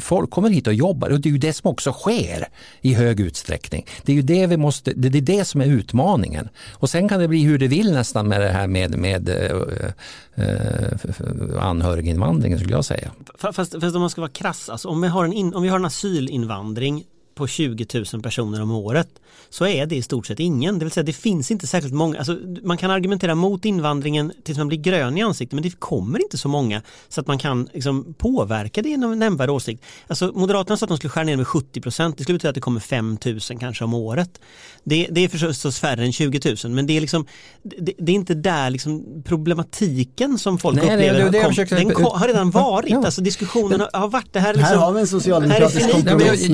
folk 0.00 0.30
kommer 0.30 0.50
hit 0.50 0.66
och 0.66 0.74
jobbar 0.74 1.10
och 1.10 1.20
det 1.20 1.28
är 1.28 1.32
ju 1.32 1.38
det 1.38 1.52
som 1.52 1.70
också 1.70 1.92
sker 1.92 2.48
i 2.80 2.94
hög 2.94 3.20
utsträckning. 3.20 3.86
Det 4.02 4.12
är 4.12 4.16
ju 4.16 4.22
det 4.22 4.46
vi 4.46 4.56
måste, 4.56 4.92
det 4.96 5.18
är 5.18 5.22
det 5.22 5.44
som 5.44 5.60
är 5.60 5.66
utmaningen. 5.66 6.48
Och 6.72 6.90
sen 6.90 7.08
kan 7.08 7.20
det 7.20 7.28
bli 7.28 7.42
hur 7.42 7.58
det 7.58 7.68
vill 7.68 7.92
nästan 7.92 8.28
med 8.28 8.40
det 8.40 8.48
här 8.48 8.66
med, 8.66 8.98
med 8.98 9.28
eh, 9.28 10.46
eh, 10.46 11.64
anhöriginvandringen 11.64 12.58
skulle 12.58 12.74
jag 12.74 12.84
säga. 12.84 13.10
Fast, 13.38 13.54
fast 13.54 13.94
om 13.94 14.00
man 14.00 14.10
ska 14.10 14.20
vara 14.20 14.32
krass, 14.32 14.68
alltså, 14.68 14.88
om, 14.88 15.00
vi 15.00 15.08
har 15.08 15.24
en 15.24 15.32
in, 15.32 15.54
om 15.54 15.62
vi 15.62 15.68
har 15.68 15.78
en 15.78 15.84
asylinvandring 15.84 17.03
på 17.34 17.46
20 17.46 17.86
000 18.12 18.22
personer 18.22 18.62
om 18.62 18.70
året 18.70 19.08
så 19.50 19.66
är 19.66 19.86
det 19.86 19.96
i 19.96 20.02
stort 20.02 20.26
sett 20.26 20.40
ingen. 20.40 20.78
Det 20.78 20.84
vill 20.84 20.92
säga 20.92 21.04
det 21.04 21.12
finns 21.12 21.50
inte 21.50 21.66
särskilt 21.66 21.94
många. 21.94 22.18
Alltså, 22.18 22.38
man 22.62 22.76
kan 22.76 22.90
argumentera 22.90 23.34
mot 23.34 23.64
invandringen 23.64 24.32
tills 24.44 24.58
man 24.58 24.68
blir 24.68 24.78
grön 24.78 25.18
i 25.18 25.22
ansiktet 25.22 25.52
men 25.52 25.62
det 25.62 25.70
kommer 25.70 26.22
inte 26.22 26.38
så 26.38 26.48
många 26.48 26.82
så 27.08 27.20
att 27.20 27.26
man 27.26 27.38
kan 27.38 27.68
liksom, 27.72 28.14
påverka 28.18 28.82
det 28.82 28.88
genom 28.88 29.18
nämnvärd 29.18 29.50
åsikt. 29.50 29.84
Alltså, 30.06 30.32
Moderaterna 30.34 30.76
sa 30.76 30.84
att 30.84 30.88
de 30.88 30.96
skulle 30.96 31.10
skära 31.10 31.24
ner 31.24 31.36
med 31.36 31.46
70 31.46 31.80
procent. 31.80 32.16
Det 32.18 32.22
skulle 32.22 32.38
betyda 32.38 32.48
att 32.48 32.54
det 32.54 32.60
kommer 32.60 32.80
5 32.80 33.18
000 33.24 33.40
kanske 33.60 33.84
om 33.84 33.94
året. 33.94 34.40
Det, 34.84 35.08
det 35.10 35.20
är 35.20 35.28
förstås 35.28 35.78
färre 35.78 36.04
än 36.04 36.12
20 36.12 36.56
000 36.64 36.72
men 36.72 36.86
det 36.86 36.96
är, 36.96 37.00
liksom, 37.00 37.26
det, 37.62 37.92
det 37.98 38.12
är 38.12 38.16
inte 38.16 38.34
där 38.34 38.70
liksom 38.70 39.22
problematiken 39.24 40.38
som 40.38 40.58
folk 40.58 40.76
Nej, 40.76 40.84
upplever 40.84 41.24
det, 41.24 41.30
det, 41.30 41.40
kom, 41.40 41.50
försökte... 41.50 41.74
den 41.74 41.90
kom, 41.90 42.04
har 42.04 42.28
redan 42.28 42.50
varit. 42.50 42.90
Ja. 42.90 43.04
Alltså, 43.04 43.20
diskussionen 43.20 43.80
har, 43.80 44.00
har 44.00 44.08
varit 44.08 44.32
det 44.32 44.40
här. 44.40 44.54
Liksom, 44.54 44.68
här 44.68 44.76
har 44.76 44.92
vi 44.92 45.00
en 45.00 45.06
socialdemokratisk 45.06 45.92
kompromiss. 45.92 46.46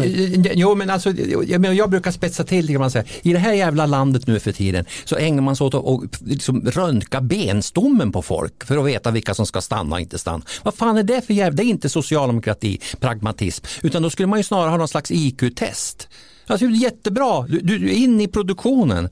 Jo 0.54 0.69
men 0.74 0.90
alltså, 0.90 1.10
jag, 1.10 1.74
jag 1.74 1.90
brukar 1.90 2.10
spetsa 2.10 2.44
till 2.44 2.66
det 2.66 2.78
man 2.78 2.90
säger. 2.90 3.08
I 3.22 3.32
det 3.32 3.38
här 3.38 3.52
jävla 3.52 3.86
landet 3.86 4.26
nu 4.26 4.40
för 4.40 4.52
tiden 4.52 4.84
så 5.04 5.16
ägnar 5.16 5.42
man 5.42 5.56
sig 5.56 5.64
åt 5.64 5.74
att 5.74 6.20
liksom 6.20 6.60
röntga 6.60 7.20
benstommen 7.20 8.12
på 8.12 8.22
folk 8.22 8.64
för 8.64 8.76
att 8.76 8.86
veta 8.86 9.10
vilka 9.10 9.34
som 9.34 9.46
ska 9.46 9.60
stanna 9.60 9.94
och 9.94 10.00
inte 10.00 10.18
stanna. 10.18 10.44
Vad 10.62 10.74
fan 10.74 10.96
är 10.96 11.02
det 11.02 11.26
för 11.26 11.34
jävla, 11.34 11.56
det 11.56 11.62
är 11.62 11.70
inte 11.70 11.88
socialdemokrati, 11.88 12.80
pragmatism, 13.00 13.64
utan 13.82 14.02
då 14.02 14.10
skulle 14.10 14.26
man 14.26 14.38
ju 14.38 14.42
snarare 14.42 14.70
ha 14.70 14.76
någon 14.76 14.88
slags 14.88 15.10
IQ-test. 15.10 16.08
Alltså, 16.50 16.66
jättebra, 16.66 17.46
du, 17.48 17.60
du 17.60 17.90
är 17.90 17.94
inne 17.94 18.22
i 18.22 18.28
produktionen. 18.28 19.08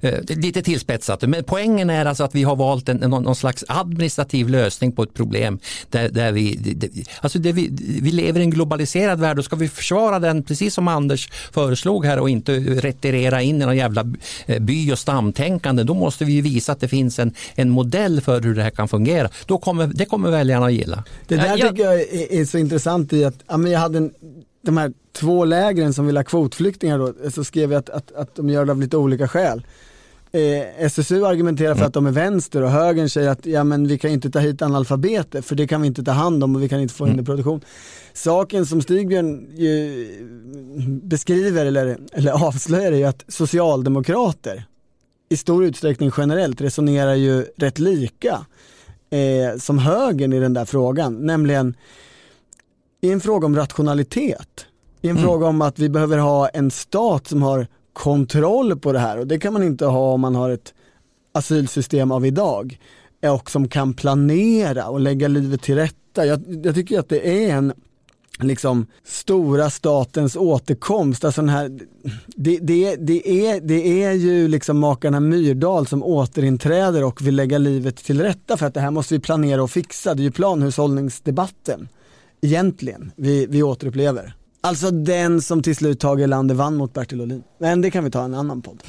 Eh, 0.00 0.20
lite 0.28 0.62
tillspetsat, 0.62 1.22
men 1.22 1.44
poängen 1.44 1.90
är 1.90 2.06
alltså 2.06 2.24
att 2.24 2.34
vi 2.34 2.42
har 2.42 2.56
valt 2.56 2.88
en, 2.88 2.96
någon, 2.96 3.22
någon 3.22 3.36
slags 3.36 3.64
administrativ 3.68 4.48
lösning 4.48 4.92
på 4.92 5.02
ett 5.02 5.14
problem. 5.14 5.58
Där, 5.90 6.08
där 6.08 6.32
vi, 6.32 6.54
det, 6.54 6.88
alltså 7.20 7.38
det 7.38 7.52
vi, 7.52 7.68
vi 8.02 8.10
lever 8.10 8.40
i 8.40 8.42
en 8.42 8.50
globaliserad 8.50 9.20
värld 9.20 9.38
och 9.38 9.44
ska 9.44 9.56
vi 9.56 9.68
försvara 9.68 10.18
den 10.18 10.42
precis 10.42 10.74
som 10.74 10.88
Anders 10.88 11.30
föreslog 11.52 12.06
här 12.06 12.18
och 12.18 12.30
inte 12.30 12.58
retirera 12.58 13.42
in 13.42 13.62
i 13.62 13.64
någon 13.64 13.76
jävla 13.76 14.06
eh, 14.46 14.62
by 14.62 14.92
och 14.92 14.98
stamtänkande. 14.98 15.82
Då 15.82 15.94
måste 15.94 16.24
vi 16.24 16.40
visa 16.40 16.72
att 16.72 16.80
det 16.80 16.88
finns 16.88 17.18
en, 17.18 17.34
en 17.54 17.70
modell 17.70 18.20
för 18.20 18.40
hur 18.40 18.54
det 18.54 18.62
här 18.62 18.70
kan 18.70 18.88
fungera. 18.88 19.28
Då 19.46 19.58
kommer, 19.58 19.86
det 19.86 20.04
kommer 20.04 20.30
väljarna 20.30 20.66
att 20.66 20.72
gilla. 20.72 21.04
Det 21.28 21.36
där 21.36 21.56
tycker 21.56 21.84
jag 21.84 22.00
är, 22.00 22.32
är 22.32 22.44
så 22.44 22.58
intressant 22.58 23.12
i 23.12 23.24
att 23.24 23.36
ja, 23.48 23.56
men 23.56 23.72
jag 23.72 23.80
hade 23.80 23.98
en 23.98 24.10
de 24.62 24.76
här 24.76 24.92
två 25.12 25.44
lägren 25.44 25.94
som 25.94 26.06
vill 26.06 26.16
ha 26.16 26.24
kvotflyktingar 26.24 26.98
då, 26.98 27.30
så 27.30 27.44
skrev 27.44 27.72
jag 27.72 27.78
att, 27.78 27.90
att, 27.90 28.12
att 28.12 28.34
de 28.34 28.48
gör 28.48 28.64
det 28.64 28.72
av 28.72 28.80
lite 28.80 28.96
olika 28.96 29.28
skäl. 29.28 29.66
Eh, 30.34 30.84
SSU 30.84 31.26
argumenterar 31.26 31.74
för 31.74 31.80
mm. 31.80 31.86
att 31.86 31.94
de 31.94 32.06
är 32.06 32.10
vänster 32.10 32.62
och 32.62 32.70
högern 32.70 33.08
säger 33.08 33.28
att 33.28 33.46
ja, 33.46 33.64
men 33.64 33.88
vi 33.88 33.98
kan 33.98 34.10
inte 34.10 34.30
ta 34.30 34.38
hit 34.38 34.62
analfabeter 34.62 35.42
för 35.42 35.54
det 35.54 35.66
kan 35.66 35.80
vi 35.80 35.86
inte 35.86 36.04
ta 36.04 36.10
hand 36.10 36.44
om 36.44 36.56
och 36.56 36.62
vi 36.62 36.68
kan 36.68 36.80
inte 36.80 36.94
få 36.94 37.04
in 37.04 37.10
i 37.10 37.12
mm. 37.12 37.24
produktion. 37.24 37.60
Saken 38.12 38.66
som 38.66 38.82
Stigbjörn 38.82 39.46
beskriver 41.02 41.66
eller, 41.66 41.98
eller 42.12 42.32
avslöjar 42.46 42.92
är 42.92 42.96
ju 42.96 43.04
att 43.04 43.24
socialdemokrater 43.28 44.64
i 45.28 45.36
stor 45.36 45.64
utsträckning 45.64 46.10
generellt 46.16 46.60
resonerar 46.60 47.14
ju 47.14 47.46
rätt 47.56 47.78
lika 47.78 48.46
eh, 49.10 49.58
som 49.58 49.78
högern 49.78 50.32
i 50.32 50.40
den 50.40 50.54
där 50.54 50.64
frågan, 50.64 51.26
nämligen 51.26 51.74
i 53.02 53.10
en 53.10 53.20
fråga 53.20 53.46
om 53.46 53.56
rationalitet, 53.56 54.66
i 55.00 55.08
en 55.08 55.16
mm. 55.16 55.28
fråga 55.28 55.46
om 55.46 55.62
att 55.62 55.78
vi 55.78 55.88
behöver 55.88 56.18
ha 56.18 56.48
en 56.48 56.70
stat 56.70 57.26
som 57.26 57.42
har 57.42 57.66
kontroll 57.92 58.78
på 58.78 58.92
det 58.92 58.98
här 58.98 59.18
och 59.18 59.26
det 59.26 59.38
kan 59.38 59.52
man 59.52 59.62
inte 59.62 59.86
ha 59.86 60.12
om 60.12 60.20
man 60.20 60.34
har 60.34 60.50
ett 60.50 60.74
asylsystem 61.32 62.10
av 62.10 62.26
idag 62.26 62.78
och 63.26 63.50
som 63.50 63.68
kan 63.68 63.94
planera 63.94 64.88
och 64.88 65.00
lägga 65.00 65.28
livet 65.28 65.62
till 65.62 65.74
rätta. 65.74 66.26
Jag, 66.26 66.42
jag 66.64 66.74
tycker 66.74 66.98
att 66.98 67.08
det 67.08 67.44
är 67.44 67.54
en 67.54 67.72
liksom 68.38 68.86
stora 69.04 69.70
statens 69.70 70.36
återkomst. 70.36 71.24
Alltså 71.24 71.40
den 71.40 71.48
här, 71.48 71.78
det, 72.26 72.58
det, 72.58 72.96
det, 72.96 73.46
är, 73.46 73.60
det 73.60 74.04
är 74.04 74.12
ju 74.12 74.48
liksom 74.48 74.78
makarna 74.78 75.20
Myrdal 75.20 75.86
som 75.86 76.02
återinträder 76.02 77.04
och 77.04 77.26
vill 77.26 77.36
lägga 77.36 77.58
livet 77.58 77.96
till 77.96 78.22
rätta 78.22 78.56
för 78.56 78.66
att 78.66 78.74
det 78.74 78.80
här 78.80 78.90
måste 78.90 79.14
vi 79.14 79.20
planera 79.20 79.62
och 79.62 79.70
fixa. 79.70 80.14
Det 80.14 80.22
är 80.22 80.24
ju 80.24 80.30
planhushållningsdebatten 80.30 81.88
egentligen 82.42 83.12
vi, 83.16 83.46
vi 83.46 83.62
återupplever. 83.62 84.34
Alltså 84.60 84.90
den 84.90 85.42
som 85.42 85.62
till 85.62 85.76
slut 85.76 86.00
Tage 86.00 86.20
Erlander 86.20 86.54
vann 86.54 86.76
mot 86.76 86.94
Bertil 86.94 87.20
Ohlin. 87.20 87.42
Men 87.58 87.80
det 87.80 87.90
kan 87.90 88.04
vi 88.04 88.10
ta 88.10 88.24
en 88.24 88.34
annan 88.34 88.62
podd. 88.62 88.82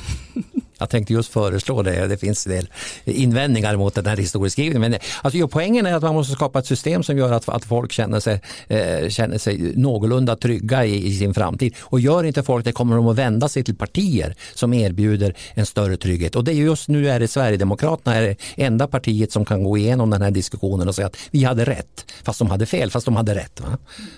Jag 0.83 0.89
tänkte 0.89 1.13
just 1.13 1.33
föreslå 1.33 1.81
det. 1.81 2.07
Det 2.07 2.17
finns 2.17 2.47
en 2.47 2.53
del 2.53 2.69
invändningar 3.05 3.75
mot 3.75 3.95
den 3.95 4.05
här 4.05 4.17
historieskrivningen. 4.17 4.91
Men 4.91 4.99
alltså, 5.21 5.47
poängen 5.47 5.85
är 5.85 5.93
att 5.93 6.03
man 6.03 6.13
måste 6.13 6.33
skapa 6.33 6.59
ett 6.59 6.65
system 6.65 7.03
som 7.03 7.17
gör 7.17 7.31
att, 7.31 7.49
att 7.49 7.65
folk 7.65 7.91
känner 7.91 8.19
sig, 8.19 8.41
eh, 8.67 9.09
känner 9.09 9.37
sig 9.37 9.73
någorlunda 9.75 10.35
trygga 10.35 10.85
i, 10.85 11.07
i, 11.07 11.17
sin 11.17 11.33
framtid. 11.33 11.75
Och 11.79 11.99
gör 11.99 12.23
inte 12.23 12.43
folk 12.43 12.65
det 12.65 12.71
kommer 12.71 12.95
de 12.95 13.07
att 13.07 13.17
vända 13.17 13.49
sig 13.49 13.63
till 13.63 13.75
partier 13.75 14.35
som 14.53 14.73
erbjuder 14.73 15.35
en 15.53 15.65
större 15.65 15.97
trygghet. 15.97 16.35
Och 16.35 16.43
det 16.43 16.51
är 16.51 16.55
just 16.55 16.87
nu 16.87 17.09
är 17.09 17.19
det 17.19 17.27
Sverigedemokraterna 17.27 18.15
är 18.15 18.21
det 18.21 18.63
enda 18.63 18.87
partiet 18.87 19.31
som 19.31 19.45
kan 19.45 19.63
gå 19.63 19.77
igenom 19.77 20.09
den 20.09 20.21
här 20.21 20.31
diskussionen 20.31 20.87
och 20.87 20.95
säga 20.95 21.07
att 21.07 21.17
vi 21.31 21.43
hade 21.43 21.65
rätt. 21.65 22.11
Fast 22.23 22.39
de 22.39 22.49
hade 22.49 22.65
fel, 22.65 22.91
fast 22.91 23.05
de 23.05 23.15
hade 23.15 23.35
rätt. 23.35 23.61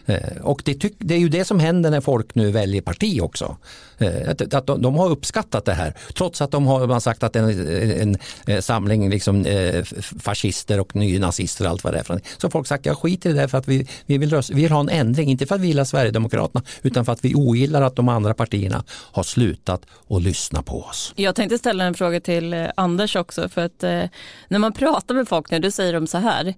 Eh, 0.05 0.17
och 0.41 0.61
det, 0.65 0.73
tyck, 0.73 0.95
det 0.99 1.13
är 1.13 1.19
ju 1.19 1.29
det 1.29 1.45
som 1.45 1.59
händer 1.59 1.91
när 1.91 2.01
folk 2.01 2.35
nu 2.35 2.51
väljer 2.51 2.81
parti 2.81 3.21
också. 3.21 3.57
Eh, 3.97 4.29
att, 4.29 4.53
att 4.53 4.67
de, 4.67 4.81
de 4.81 4.95
har 4.95 5.09
uppskattat 5.09 5.65
det 5.65 5.73
här 5.73 5.93
trots 6.17 6.41
att 6.41 6.51
de 6.55 6.67
har 6.67 6.87
man 6.87 7.01
sagt 7.01 7.23
att 7.23 7.33
det 7.33 7.39
är 7.39 7.43
en, 7.43 8.01
en, 8.01 8.17
en 8.45 8.61
samling 8.61 9.09
liksom, 9.09 9.45
eh, 9.45 9.83
fascister 10.19 10.79
och 10.79 10.95
nynazister 10.95 11.65
och 11.65 11.71
allt 11.71 11.83
vad 11.83 11.93
det 11.93 11.99
är. 11.99 12.03
För. 12.03 12.21
Så 12.37 12.49
folk 12.49 12.67
sagt, 12.67 12.85
jag 12.85 12.97
skiter 12.97 13.29
i 13.29 13.33
det 13.33 13.47
för 13.47 13.57
att 13.57 13.67
vi, 13.67 13.87
vi, 14.05 14.17
vill 14.17 14.29
rösta, 14.29 14.53
vi 14.53 14.61
vill 14.61 14.71
ha 14.71 14.79
en 14.79 14.89
ändring, 14.89 15.29
inte 15.29 15.45
för 15.45 15.55
att 15.55 15.61
vi 15.61 15.67
gillar 15.67 15.83
Sverigedemokraterna 15.83 16.63
utan 16.81 17.05
för 17.05 17.11
att 17.11 17.25
vi 17.25 17.35
ogillar 17.35 17.81
att 17.81 17.95
de 17.95 18.09
andra 18.09 18.33
partierna 18.33 18.83
har 18.89 19.23
slutat 19.23 19.85
att 20.09 20.21
lyssna 20.21 20.61
på 20.61 20.81
oss. 20.81 21.13
Jag 21.15 21.35
tänkte 21.35 21.57
ställa 21.57 21.83
en 21.83 21.93
fråga 21.93 22.19
till 22.19 22.53
eh, 22.53 22.67
Anders 22.75 23.15
också 23.15 23.49
för 23.49 23.65
att 23.65 23.83
eh, 23.83 24.03
när 24.47 24.59
man 24.59 24.73
pratar 24.73 25.15
med 25.15 25.27
folk 25.27 25.51
nu, 25.51 25.59
då 25.59 25.71
säger 25.71 25.93
de 25.93 26.07
så 26.07 26.17
här, 26.17 26.53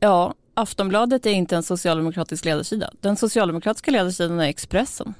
ja, 0.00 0.34
Aftonbladet 0.54 1.26
är 1.26 1.30
inte 1.30 1.56
en 1.56 1.62
socialdemokratisk 1.62 2.44
ledarsida. 2.44 2.90
Den 3.00 3.16
socialdemokratiska 3.16 3.90
ledarsidan 3.90 4.40
är 4.40 4.48
Expressen. 4.48 5.14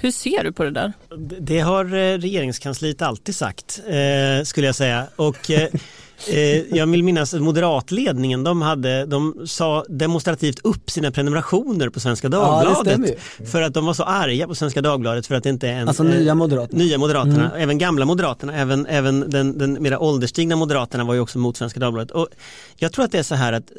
Hur 0.00 0.10
ser 0.10 0.44
du 0.44 0.52
på 0.52 0.64
det 0.64 0.70
där? 0.70 0.92
Det 1.40 1.60
har 1.60 1.84
eh, 1.84 2.18
regeringskansliet 2.18 3.02
alltid 3.02 3.36
sagt, 3.36 3.80
eh, 3.86 4.44
skulle 4.44 4.66
jag 4.66 4.74
säga. 4.74 5.06
Och 5.16 5.50
eh, 5.50 6.76
jag 6.76 6.86
vill 6.86 7.04
minnas 7.04 7.34
att 7.34 7.42
moderatledningen 7.42 8.44
de, 8.44 8.62
hade, 8.62 9.06
de 9.06 9.46
sa 9.46 9.84
demonstrativt 9.88 10.58
upp 10.64 10.90
sina 10.90 11.10
prenumerationer 11.10 11.88
på 11.88 12.00
Svenska 12.00 12.28
Dagbladet. 12.28 13.16
Ja, 13.38 13.44
för 13.46 13.62
att 13.62 13.74
de 13.74 13.86
var 13.86 13.94
så 13.94 14.02
arga 14.02 14.46
på 14.46 14.54
Svenska 14.54 14.82
Dagbladet 14.82 15.26
för 15.26 15.34
att 15.34 15.42
det 15.42 15.50
inte 15.50 15.68
är 15.68 15.72
en... 15.72 15.88
Alltså 15.88 16.02
nya 16.02 16.34
Moderaterna. 16.34 16.78
Nya 16.78 16.98
Moderaterna, 16.98 17.50
mm. 17.50 17.62
även 17.62 17.78
gamla 17.78 18.04
Moderaterna, 18.04 18.54
även, 18.54 18.86
även 18.86 19.30
den, 19.30 19.58
den 19.58 19.82
mera 19.82 19.98
ålderstigna 19.98 20.56
Moderaterna 20.56 21.04
var 21.04 21.14
ju 21.14 21.20
också 21.20 21.38
mot 21.38 21.56
Svenska 21.56 21.80
Dagbladet. 21.80 22.10
Och 22.10 22.28
jag 22.76 22.92
tror 22.92 23.04
att 23.04 23.12
det 23.12 23.18
är 23.18 23.22
så 23.22 23.34
här 23.34 23.52
att 23.52 23.72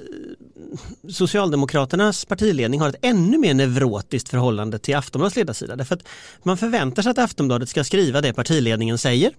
Socialdemokraternas 1.10 2.26
partiledning 2.26 2.80
har 2.80 2.90
ett 2.90 2.96
ännu 3.02 3.38
mer 3.38 3.54
neurotiskt 3.54 4.30
förhållande 4.30 4.80
till 4.80 4.96
Aftonbladets 4.96 5.36
ledarsida. 5.36 5.76
Därför 5.76 5.96
att 5.96 6.04
man 6.44 6.58
förväntar 6.58 7.04
sig 7.04 7.10
att 7.10 7.18
Aftonbladet 7.18 7.70
ska 7.70 7.84
skriva 7.84 8.22
det 8.22 8.34
partiledningen 8.34 8.98
säger. 8.98 9.32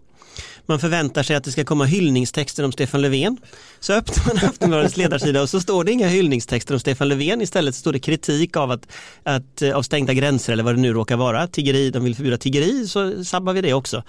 Man 0.66 0.81
förväntar 0.81 1.22
sig 1.22 1.37
att 1.37 1.44
det 1.44 1.53
ska 1.53 1.64
komma 1.64 1.85
hyllningstexter 1.85 2.64
om 2.64 2.72
Stefan 2.72 3.03
Löfven. 3.03 3.37
Så 3.81 3.92
öppnar 3.92 4.35
man 4.35 4.44
Aftonbladets 4.51 4.96
ledarsida 4.96 5.42
och 5.42 5.51
så 5.51 5.61
står 5.61 5.85
det 5.85 5.92
inga 5.92 6.09
hyllningstexter 6.09 6.74
om 6.74 6.81
Stefan 6.81 7.09
Löfven. 7.09 7.40
Istället 7.40 7.74
står 7.74 7.92
det 7.92 7.98
kritik 7.98 8.57
av, 8.57 8.70
att, 8.70 8.87
att, 9.22 9.62
eh, 9.62 9.77
av 9.77 9.83
stängda 9.83 10.14
gränser 10.14 10.53
eller 10.53 10.62
vad 10.62 10.74
det 10.74 10.81
nu 10.81 10.92
råkar 10.92 11.16
vara. 11.16 11.46
Tiggeri, 11.46 11.90
de 11.90 12.05
vill 12.05 12.16
förbjuda 12.16 12.38
tiggeri 12.38 12.88
så 12.88 13.24
sabbar 13.24 13.53
vi 13.53 13.61
det 13.61 13.74
också. 13.74 14.03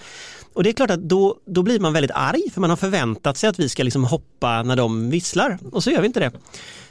Och 0.53 0.63
det 0.63 0.69
är 0.69 0.73
klart 0.73 0.91
att 0.91 0.99
då, 0.99 1.37
då 1.45 1.63
blir 1.63 1.79
man 1.79 1.93
väldigt 1.93 2.11
arg 2.15 2.41
för 2.53 2.61
man 2.61 2.69
har 2.69 2.77
förväntat 2.77 3.37
sig 3.37 3.49
att 3.49 3.59
vi 3.59 3.69
ska 3.69 3.83
liksom 3.83 4.03
hoppa 4.03 4.63
när 4.63 4.75
de 4.75 5.09
visslar 5.09 5.59
och 5.71 5.83
så 5.83 5.91
gör 5.91 6.01
vi 6.01 6.07
inte 6.07 6.19
det. 6.19 6.31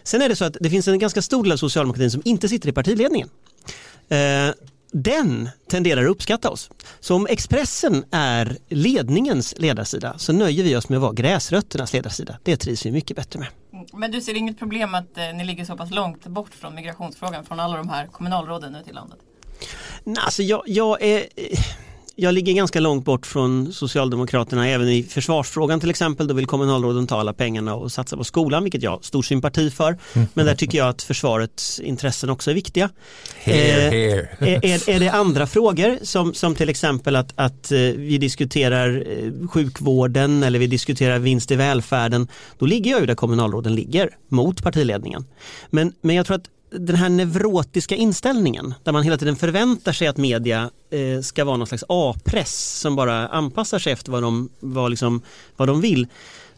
Sen 0.03 0.23
är 0.23 0.29
det 0.29 0.37
så 0.37 0.45
att 0.45 0.57
det 0.61 0.71
finns 0.71 0.89
en 0.89 0.99
ganska 0.99 1.23
stor 1.23 1.43
del 1.43 1.53
av 1.53 1.57
socialdemokratin 1.57 2.11
som 2.11 2.23
inte 2.25 2.49
sitter 2.49 2.69
i 2.69 2.73
partiledningen. 2.73 3.29
Eh, 4.09 4.55
den 4.93 5.49
tenderar 5.71 6.05
att 6.05 6.11
uppskatta 6.11 6.51
oss. 6.51 6.71
Så 7.01 7.15
om 7.15 7.27
Expressen 7.27 8.05
är 8.11 8.57
ledningens 8.69 9.55
ledarsida 9.59 10.19
så 10.19 10.33
nöjer 10.33 10.65
vi 10.65 10.77
oss 10.77 10.89
med 10.89 10.97
att 10.97 11.03
vara 11.03 11.13
gräsrötternas 11.13 11.93
ledarsida. 11.93 12.39
Det 12.43 12.57
trivs 12.57 12.87
vi 12.87 12.91
mycket 12.91 13.17
bättre 13.17 13.39
med. 13.39 13.49
Men 13.93 14.11
du 14.11 14.21
ser 14.21 14.35
inget 14.35 14.59
problem 14.59 14.95
att 14.95 15.19
eh, 15.19 15.25
ni 15.35 15.45
ligger 15.45 15.65
så 15.65 15.77
pass 15.77 15.91
långt 15.91 16.27
bort 16.27 16.55
från 16.55 16.75
migrationsfrågan 16.75 17.45
från 17.45 17.61
alla 17.61 17.77
de 17.77 17.89
här 17.89 18.07
kommunalråden 18.07 18.75
ute 18.75 18.91
i 18.91 18.93
landet? 18.93 19.19
Nej, 20.05 20.17
alltså 20.19 20.43
jag, 20.43 20.63
jag 20.67 21.03
är 21.03 21.27
jag 22.21 22.35
ligger 22.35 22.53
ganska 22.53 22.81
långt 22.81 23.05
bort 23.05 23.27
från 23.27 23.73
Socialdemokraterna 23.73 24.69
även 24.69 24.89
i 24.89 25.03
försvarsfrågan 25.03 25.81
till 25.81 25.91
exempel. 25.91 26.27
Då 26.27 26.35
vill 26.35 26.47
kommunalråden 26.47 27.07
ta 27.07 27.21
alla 27.21 27.33
pengarna 27.33 27.75
och 27.75 27.93
satsa 27.93 28.17
på 28.17 28.25
skolan, 28.25 28.63
vilket 28.63 28.83
jag 28.83 28.91
har 28.91 29.01
stor 29.03 29.23
sympati 29.23 29.71
för. 29.71 29.99
Men 30.35 30.47
där 30.47 30.55
tycker 30.55 30.79
jag 30.79 30.89
att 30.89 31.03
försvarets 31.03 31.81
intressen 31.81 32.31
också 32.31 32.51
är 32.51 32.55
viktiga. 32.55 32.91
Here, 33.37 33.87
eh, 33.87 33.93
here. 33.93 34.61
är, 34.63 34.91
är 34.91 35.01
det 35.01 35.09
andra 35.09 35.47
frågor 35.47 35.99
som, 36.03 36.35
som 36.35 36.55
till 36.55 36.69
exempel 36.69 37.17
att, 37.17 37.33
att 37.35 37.73
eh, 37.73 37.79
vi 37.79 38.19
diskuterar 38.19 39.05
eh, 39.07 39.49
sjukvården 39.49 40.43
eller 40.43 40.59
vi 40.59 40.67
diskuterar 40.67 41.19
vinst 41.19 41.51
i 41.51 41.57
välfärden, 41.57 42.29
då 42.59 42.67
ligger 42.67 42.91
jag 42.91 43.01
ju 43.01 43.07
där 43.07 43.15
kommunalråden 43.15 43.75
ligger 43.75 44.11
mot 44.29 44.63
partiledningen. 44.63 45.25
Men, 45.71 45.93
men 46.01 46.17
jag 46.17 46.27
tror 46.27 46.37
att 46.37 46.49
den 46.71 46.97
här 46.97 47.09
neurotiska 47.09 47.95
inställningen 47.95 48.75
där 48.83 48.93
man 48.93 49.03
hela 49.03 49.17
tiden 49.17 49.37
förväntar 49.37 49.93
sig 49.93 50.09
att 50.09 50.17
media 50.17 50.71
eh, 50.91 51.21
ska 51.23 51.45
vara 51.45 51.57
någon 51.57 51.67
slags 51.67 51.85
A-press 51.89 52.81
som 52.81 52.97
bara 52.97 53.29
anpassar 53.29 53.79
sig 53.79 53.93
efter 53.93 54.13
vad 54.13 54.23
de, 54.23 54.49
vad 54.61 54.91
liksom, 54.91 55.23
vad 55.57 55.69
de 55.69 55.81
vill. 55.81 56.07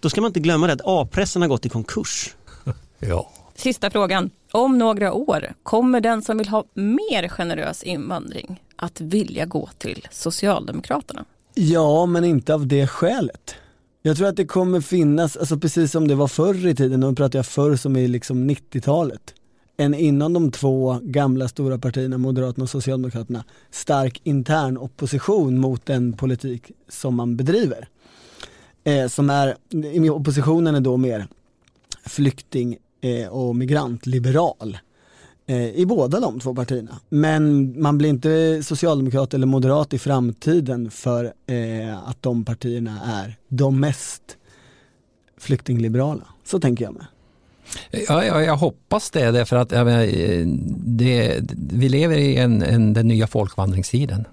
Då 0.00 0.10
ska 0.10 0.20
man 0.20 0.28
inte 0.28 0.40
glömma 0.40 0.66
det 0.66 0.72
att 0.72 0.80
A-pressen 0.84 1.42
har 1.42 1.48
gått 1.48 1.66
i 1.66 1.68
konkurs. 1.68 2.34
ja. 2.98 3.30
Sista 3.54 3.90
frågan. 3.90 4.30
Om 4.52 4.78
några 4.78 5.12
år, 5.12 5.52
kommer 5.62 6.00
den 6.00 6.22
som 6.22 6.38
vill 6.38 6.48
ha 6.48 6.64
mer 6.74 7.28
generös 7.28 7.82
invandring 7.82 8.62
att 8.76 9.00
vilja 9.00 9.46
gå 9.46 9.70
till 9.78 10.08
Socialdemokraterna? 10.10 11.24
Ja, 11.54 12.06
men 12.06 12.24
inte 12.24 12.54
av 12.54 12.66
det 12.66 12.86
skälet. 12.86 13.54
Jag 14.02 14.16
tror 14.16 14.28
att 14.28 14.36
det 14.36 14.46
kommer 14.46 14.80
finnas, 14.80 15.36
alltså 15.36 15.58
precis 15.58 15.92
som 15.92 16.08
det 16.08 16.14
var 16.14 16.28
förr 16.28 16.66
i 16.66 16.74
tiden, 16.74 17.00
nu 17.00 17.14
pratar 17.14 17.38
jag 17.38 17.46
förr 17.46 17.76
som 17.76 17.96
i 17.96 18.08
liksom 18.08 18.50
90-talet 18.50 19.34
en 19.80 19.94
inom 19.94 20.32
de 20.32 20.50
två 20.50 20.98
gamla 21.02 21.48
stora 21.48 21.78
partierna, 21.78 22.18
Moderaterna 22.18 22.62
och 22.62 22.70
Socialdemokraterna, 22.70 23.44
stark 23.70 24.20
intern 24.24 24.78
opposition 24.78 25.58
mot 25.58 25.86
den 25.86 26.12
politik 26.12 26.70
som 26.88 27.14
man 27.14 27.36
bedriver. 27.36 27.88
Eh, 28.84 29.08
som 29.08 29.30
är, 29.30 29.56
oppositionen 30.10 30.74
är 30.74 30.80
då 30.80 30.96
mer 30.96 31.26
flykting 32.06 32.76
eh, 33.00 33.28
och 33.28 33.56
migrantliberal 33.56 34.78
eh, 35.46 35.74
i 35.74 35.86
båda 35.86 36.20
de 36.20 36.40
två 36.40 36.54
partierna. 36.54 37.00
Men 37.08 37.74
man 37.82 37.98
blir 37.98 38.10
inte 38.10 38.62
socialdemokrat 38.62 39.34
eller 39.34 39.46
moderat 39.46 39.94
i 39.94 39.98
framtiden 39.98 40.90
för 40.90 41.24
eh, 41.46 42.08
att 42.08 42.22
de 42.22 42.44
partierna 42.44 43.00
är 43.04 43.36
de 43.48 43.80
mest 43.80 44.36
flyktingliberala. 45.38 46.24
Så 46.44 46.60
tänker 46.60 46.84
jag 46.84 46.94
med. 46.94 47.06
Ja, 47.90 48.24
jag, 48.24 48.44
jag 48.44 48.56
hoppas 48.56 49.10
det, 49.10 49.30
därför 49.30 49.56
att 49.56 49.70
menar, 49.70 50.02
eh, 50.02 50.46
det, 50.76 51.40
vi 51.72 51.88
lever 51.88 52.16
i 52.16 52.36
en, 52.36 52.62
en, 52.62 52.92
den 52.92 53.08
nya 53.08 53.26
folkvandringstiden. 53.26 54.24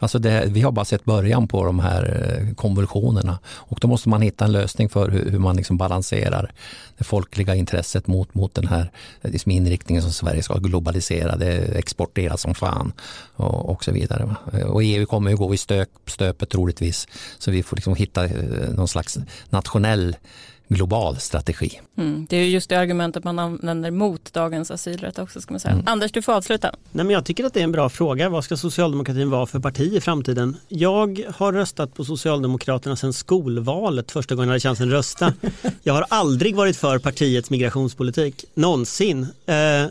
Alltså 0.00 0.18
det, 0.18 0.44
vi 0.46 0.60
har 0.60 0.72
bara 0.72 0.84
sett 0.84 1.04
början 1.04 1.48
på 1.48 1.64
de 1.64 1.78
här 1.78 2.36
eh, 2.38 2.54
konvulsionerna 2.54 3.38
och 3.46 3.78
då 3.80 3.88
måste 3.88 4.08
man 4.08 4.22
hitta 4.22 4.44
en 4.44 4.52
lösning 4.52 4.88
för 4.88 5.10
hur, 5.10 5.30
hur 5.30 5.38
man 5.38 5.56
liksom 5.56 5.76
balanserar 5.76 6.52
det 6.98 7.04
folkliga 7.04 7.54
intresset 7.54 8.06
mot, 8.06 8.34
mot 8.34 8.54
den 8.54 8.66
här 8.66 8.90
eh, 9.22 9.30
liksom 9.30 9.52
inriktningen 9.52 10.02
som 10.02 10.12
Sverige 10.12 10.42
ska 10.42 10.54
globalisera, 10.54 11.36
det 11.36 11.78
exportera 11.78 12.36
som 12.36 12.54
fan 12.54 12.92
och, 13.36 13.70
och 13.70 13.84
så 13.84 13.92
vidare. 13.92 14.36
Och 14.66 14.82
EU 14.82 15.06
kommer 15.06 15.30
ju 15.30 15.36
gå 15.36 15.54
i 15.54 15.58
stök, 15.58 15.88
stöpet 16.06 16.50
troligtvis 16.50 17.08
så 17.38 17.50
vi 17.50 17.62
får 17.62 17.76
liksom 17.76 17.94
hitta 17.94 18.26
någon 18.74 18.88
slags 18.88 19.18
nationell 19.50 20.16
global 20.68 21.16
strategi. 21.16 21.80
Mm, 21.96 22.26
det 22.30 22.36
är 22.36 22.44
just 22.44 22.70
det 22.70 22.76
argumentet 22.76 23.24
man 23.24 23.38
använder 23.38 23.90
mot 23.90 24.32
dagens 24.32 24.70
asylrätt 24.70 25.18
också. 25.18 25.40
Ska 25.40 25.52
man 25.52 25.60
säga. 25.60 25.74
Mm. 25.74 25.84
Anders, 25.88 26.12
du 26.12 26.22
får 26.22 26.32
avsluta. 26.32 26.74
Nej, 26.92 27.04
men 27.04 27.14
jag 27.14 27.24
tycker 27.24 27.44
att 27.44 27.54
det 27.54 27.60
är 27.60 27.64
en 27.64 27.72
bra 27.72 27.88
fråga. 27.88 28.28
Vad 28.28 28.44
ska 28.44 28.56
socialdemokratin 28.56 29.30
vara 29.30 29.46
för 29.46 29.60
parti 29.60 29.92
i 29.94 30.00
framtiden? 30.00 30.56
Jag 30.68 31.24
har 31.36 31.52
röstat 31.52 31.94
på 31.94 32.04
Socialdemokraterna 32.04 32.96
sedan 32.96 33.12
skolvalet 33.12 34.10
första 34.10 34.34
gången 34.34 34.48
jag 34.48 34.52
hade 34.52 34.60
chansen 34.60 34.88
att 34.88 34.92
rösta. 34.92 35.32
Jag 35.82 35.94
har 35.94 36.04
aldrig 36.08 36.56
varit 36.56 36.76
för 36.76 36.98
partiets 36.98 37.50
migrationspolitik, 37.50 38.44
någonsin. 38.54 39.26
Eh, 39.46 39.86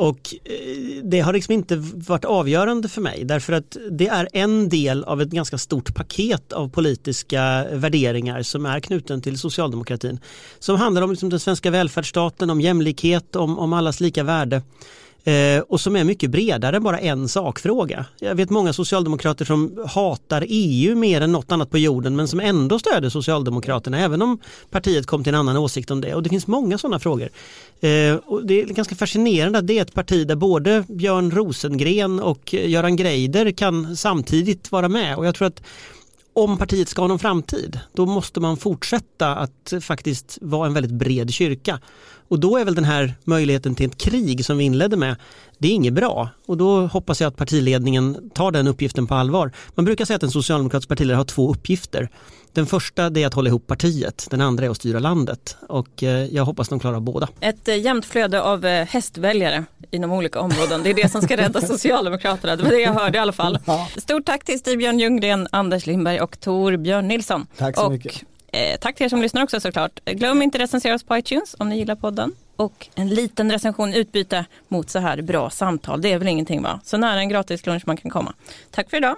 och 0.00 0.34
eh, 0.44 1.02
det 1.04 1.20
har 1.20 1.32
liksom 1.32 1.54
inte 1.54 1.76
varit 1.94 2.24
avgörande 2.24 2.88
för 2.88 3.00
mig 3.00 3.24
därför 3.24 3.52
att 3.52 3.76
det 3.90 4.08
är 4.08 4.28
en 4.32 4.68
del 4.68 5.04
av 5.04 5.22
ett 5.22 5.28
ganska 5.28 5.58
stort 5.58 5.94
paket 5.94 6.52
av 6.52 6.68
politiska 6.68 7.66
värderingar 7.72 8.42
som 8.42 8.66
är 8.66 8.80
knuten 8.80 9.22
till 9.22 9.38
socialdemokratin. 9.38 10.18
Som 10.58 10.76
handlar 10.76 11.02
om 11.02 11.10
liksom 11.10 11.28
den 11.30 11.40
svenska 11.40 11.70
välfärdsstaten, 11.70 12.50
om 12.50 12.60
jämlikhet, 12.60 13.36
om, 13.36 13.58
om 13.58 13.72
allas 13.72 14.00
lika 14.00 14.22
värde. 14.22 14.62
Eh, 15.24 15.60
och 15.68 15.80
som 15.80 15.96
är 15.96 16.04
mycket 16.04 16.30
bredare 16.30 16.76
än 16.76 16.82
bara 16.82 16.98
en 16.98 17.28
sakfråga. 17.28 18.06
Jag 18.18 18.34
vet 18.34 18.50
många 18.50 18.72
socialdemokrater 18.72 19.44
som 19.44 19.84
hatar 19.86 20.44
EU 20.48 20.96
mer 20.96 21.20
än 21.20 21.32
något 21.32 21.52
annat 21.52 21.70
på 21.70 21.78
jorden 21.78 22.16
men 22.16 22.28
som 22.28 22.40
ändå 22.40 22.78
stöder 22.78 23.08
Socialdemokraterna 23.08 23.98
även 23.98 24.22
om 24.22 24.38
partiet 24.70 25.06
kom 25.06 25.24
till 25.24 25.34
en 25.34 25.40
annan 25.40 25.56
åsikt 25.56 25.90
om 25.90 26.00
det. 26.00 26.14
Och 26.14 26.22
det 26.22 26.28
finns 26.28 26.46
många 26.46 26.78
sådana 26.78 26.98
frågor. 26.98 27.28
Eh, 27.80 28.14
och 28.14 28.46
det 28.46 28.60
är 28.60 28.64
ganska 28.64 28.94
fascinerande 28.94 29.58
att 29.58 29.66
det 29.66 29.78
är 29.78 29.82
ett 29.82 29.94
parti 29.94 30.26
där 30.26 30.36
både 30.36 30.84
Björn 30.88 31.30
Rosengren 31.30 32.20
och 32.20 32.54
Göran 32.54 32.96
Greider 32.96 33.50
kan 33.50 33.96
samtidigt 33.96 34.72
vara 34.72 34.88
med 34.88 35.16
och 35.16 35.26
jag 35.26 35.34
tror 35.34 35.48
att 35.48 35.62
om 36.32 36.58
partiet 36.58 36.88
ska 36.88 37.02
ha 37.02 37.08
någon 37.08 37.18
framtid, 37.18 37.80
då 37.92 38.06
måste 38.06 38.40
man 38.40 38.56
fortsätta 38.56 39.36
att 39.36 39.72
faktiskt 39.80 40.38
vara 40.40 40.66
en 40.66 40.74
väldigt 40.74 40.92
bred 40.92 41.32
kyrka. 41.32 41.80
Och 42.30 42.40
då 42.40 42.56
är 42.56 42.64
väl 42.64 42.74
den 42.74 42.84
här 42.84 43.14
möjligheten 43.24 43.74
till 43.74 43.86
ett 43.86 43.98
krig 43.98 44.44
som 44.44 44.58
vi 44.58 44.64
inledde 44.64 44.96
med, 44.96 45.16
det 45.58 45.68
är 45.68 45.72
inget 45.72 45.92
bra. 45.92 46.28
Och 46.46 46.56
då 46.56 46.86
hoppas 46.86 47.20
jag 47.20 47.28
att 47.28 47.36
partiledningen 47.36 48.30
tar 48.34 48.50
den 48.50 48.66
uppgiften 48.66 49.06
på 49.06 49.14
allvar. 49.14 49.52
Man 49.74 49.84
brukar 49.84 50.04
säga 50.04 50.16
att 50.16 50.22
en 50.22 50.30
socialdemokratisk 50.30 50.88
partiledare 50.88 51.16
har 51.16 51.24
två 51.24 51.50
uppgifter. 51.50 52.08
Den 52.52 52.66
första 52.66 53.04
är 53.04 53.26
att 53.26 53.34
hålla 53.34 53.48
ihop 53.48 53.66
partiet, 53.66 54.26
den 54.30 54.40
andra 54.40 54.64
är 54.64 54.70
att 54.70 54.76
styra 54.76 54.98
landet 54.98 55.56
och 55.68 56.02
eh, 56.02 56.24
jag 56.24 56.44
hoppas 56.44 56.68
de 56.68 56.80
klarar 56.80 57.00
båda. 57.00 57.28
Ett 57.40 57.68
eh, 57.68 57.80
jämnt 57.80 58.06
flöde 58.06 58.42
av 58.42 58.66
eh, 58.66 58.86
hästväljare 58.86 59.64
inom 59.90 60.12
olika 60.12 60.40
områden, 60.40 60.82
det 60.82 60.90
är 60.90 60.94
det 60.94 61.08
som 61.08 61.22
ska 61.22 61.36
rädda 61.36 61.60
Socialdemokraterna, 61.66 62.56
det 62.56 62.62
var 62.62 62.70
det 62.70 62.80
jag 62.80 62.92
hörde 62.92 63.18
i 63.18 63.20
alla 63.20 63.32
fall. 63.32 63.58
Stort 63.96 64.26
tack 64.26 64.44
till 64.44 64.58
Stig-Björn 64.58 64.98
Ljunggren, 64.98 65.48
Anders 65.52 65.86
Lindberg 65.86 66.20
och 66.20 66.40
Tor 66.40 66.76
Björn 66.76 67.08
Nilsson. 67.08 67.46
Tack 67.56 67.76
så 67.76 67.84
och, 67.84 67.92
mycket. 67.92 68.22
Eh, 68.52 68.76
tack 68.78 68.96
till 68.96 69.04
er 69.04 69.08
som 69.08 69.22
lyssnar 69.22 69.42
också 69.42 69.60
såklart. 69.60 70.00
Glöm 70.04 70.42
inte 70.42 70.58
recensera 70.58 70.94
oss 70.94 71.02
på 71.02 71.16
iTunes 71.16 71.56
om 71.58 71.68
ni 71.68 71.78
gillar 71.78 71.94
podden. 71.94 72.34
Och 72.56 72.88
en 72.94 73.08
liten 73.08 73.52
recension 73.52 73.94
utbyte 73.94 74.44
mot 74.68 74.90
så 74.90 74.98
här 74.98 75.22
bra 75.22 75.50
samtal, 75.50 76.02
det 76.02 76.12
är 76.12 76.18
väl 76.18 76.28
ingenting 76.28 76.62
va? 76.62 76.80
Så 76.84 76.96
nära 76.96 77.20
en 77.20 77.28
gratis 77.28 77.66
lunch 77.66 77.82
man 77.86 77.96
kan 77.96 78.10
komma. 78.10 78.34
Tack 78.70 78.90
för 78.90 78.96
idag. 78.96 79.16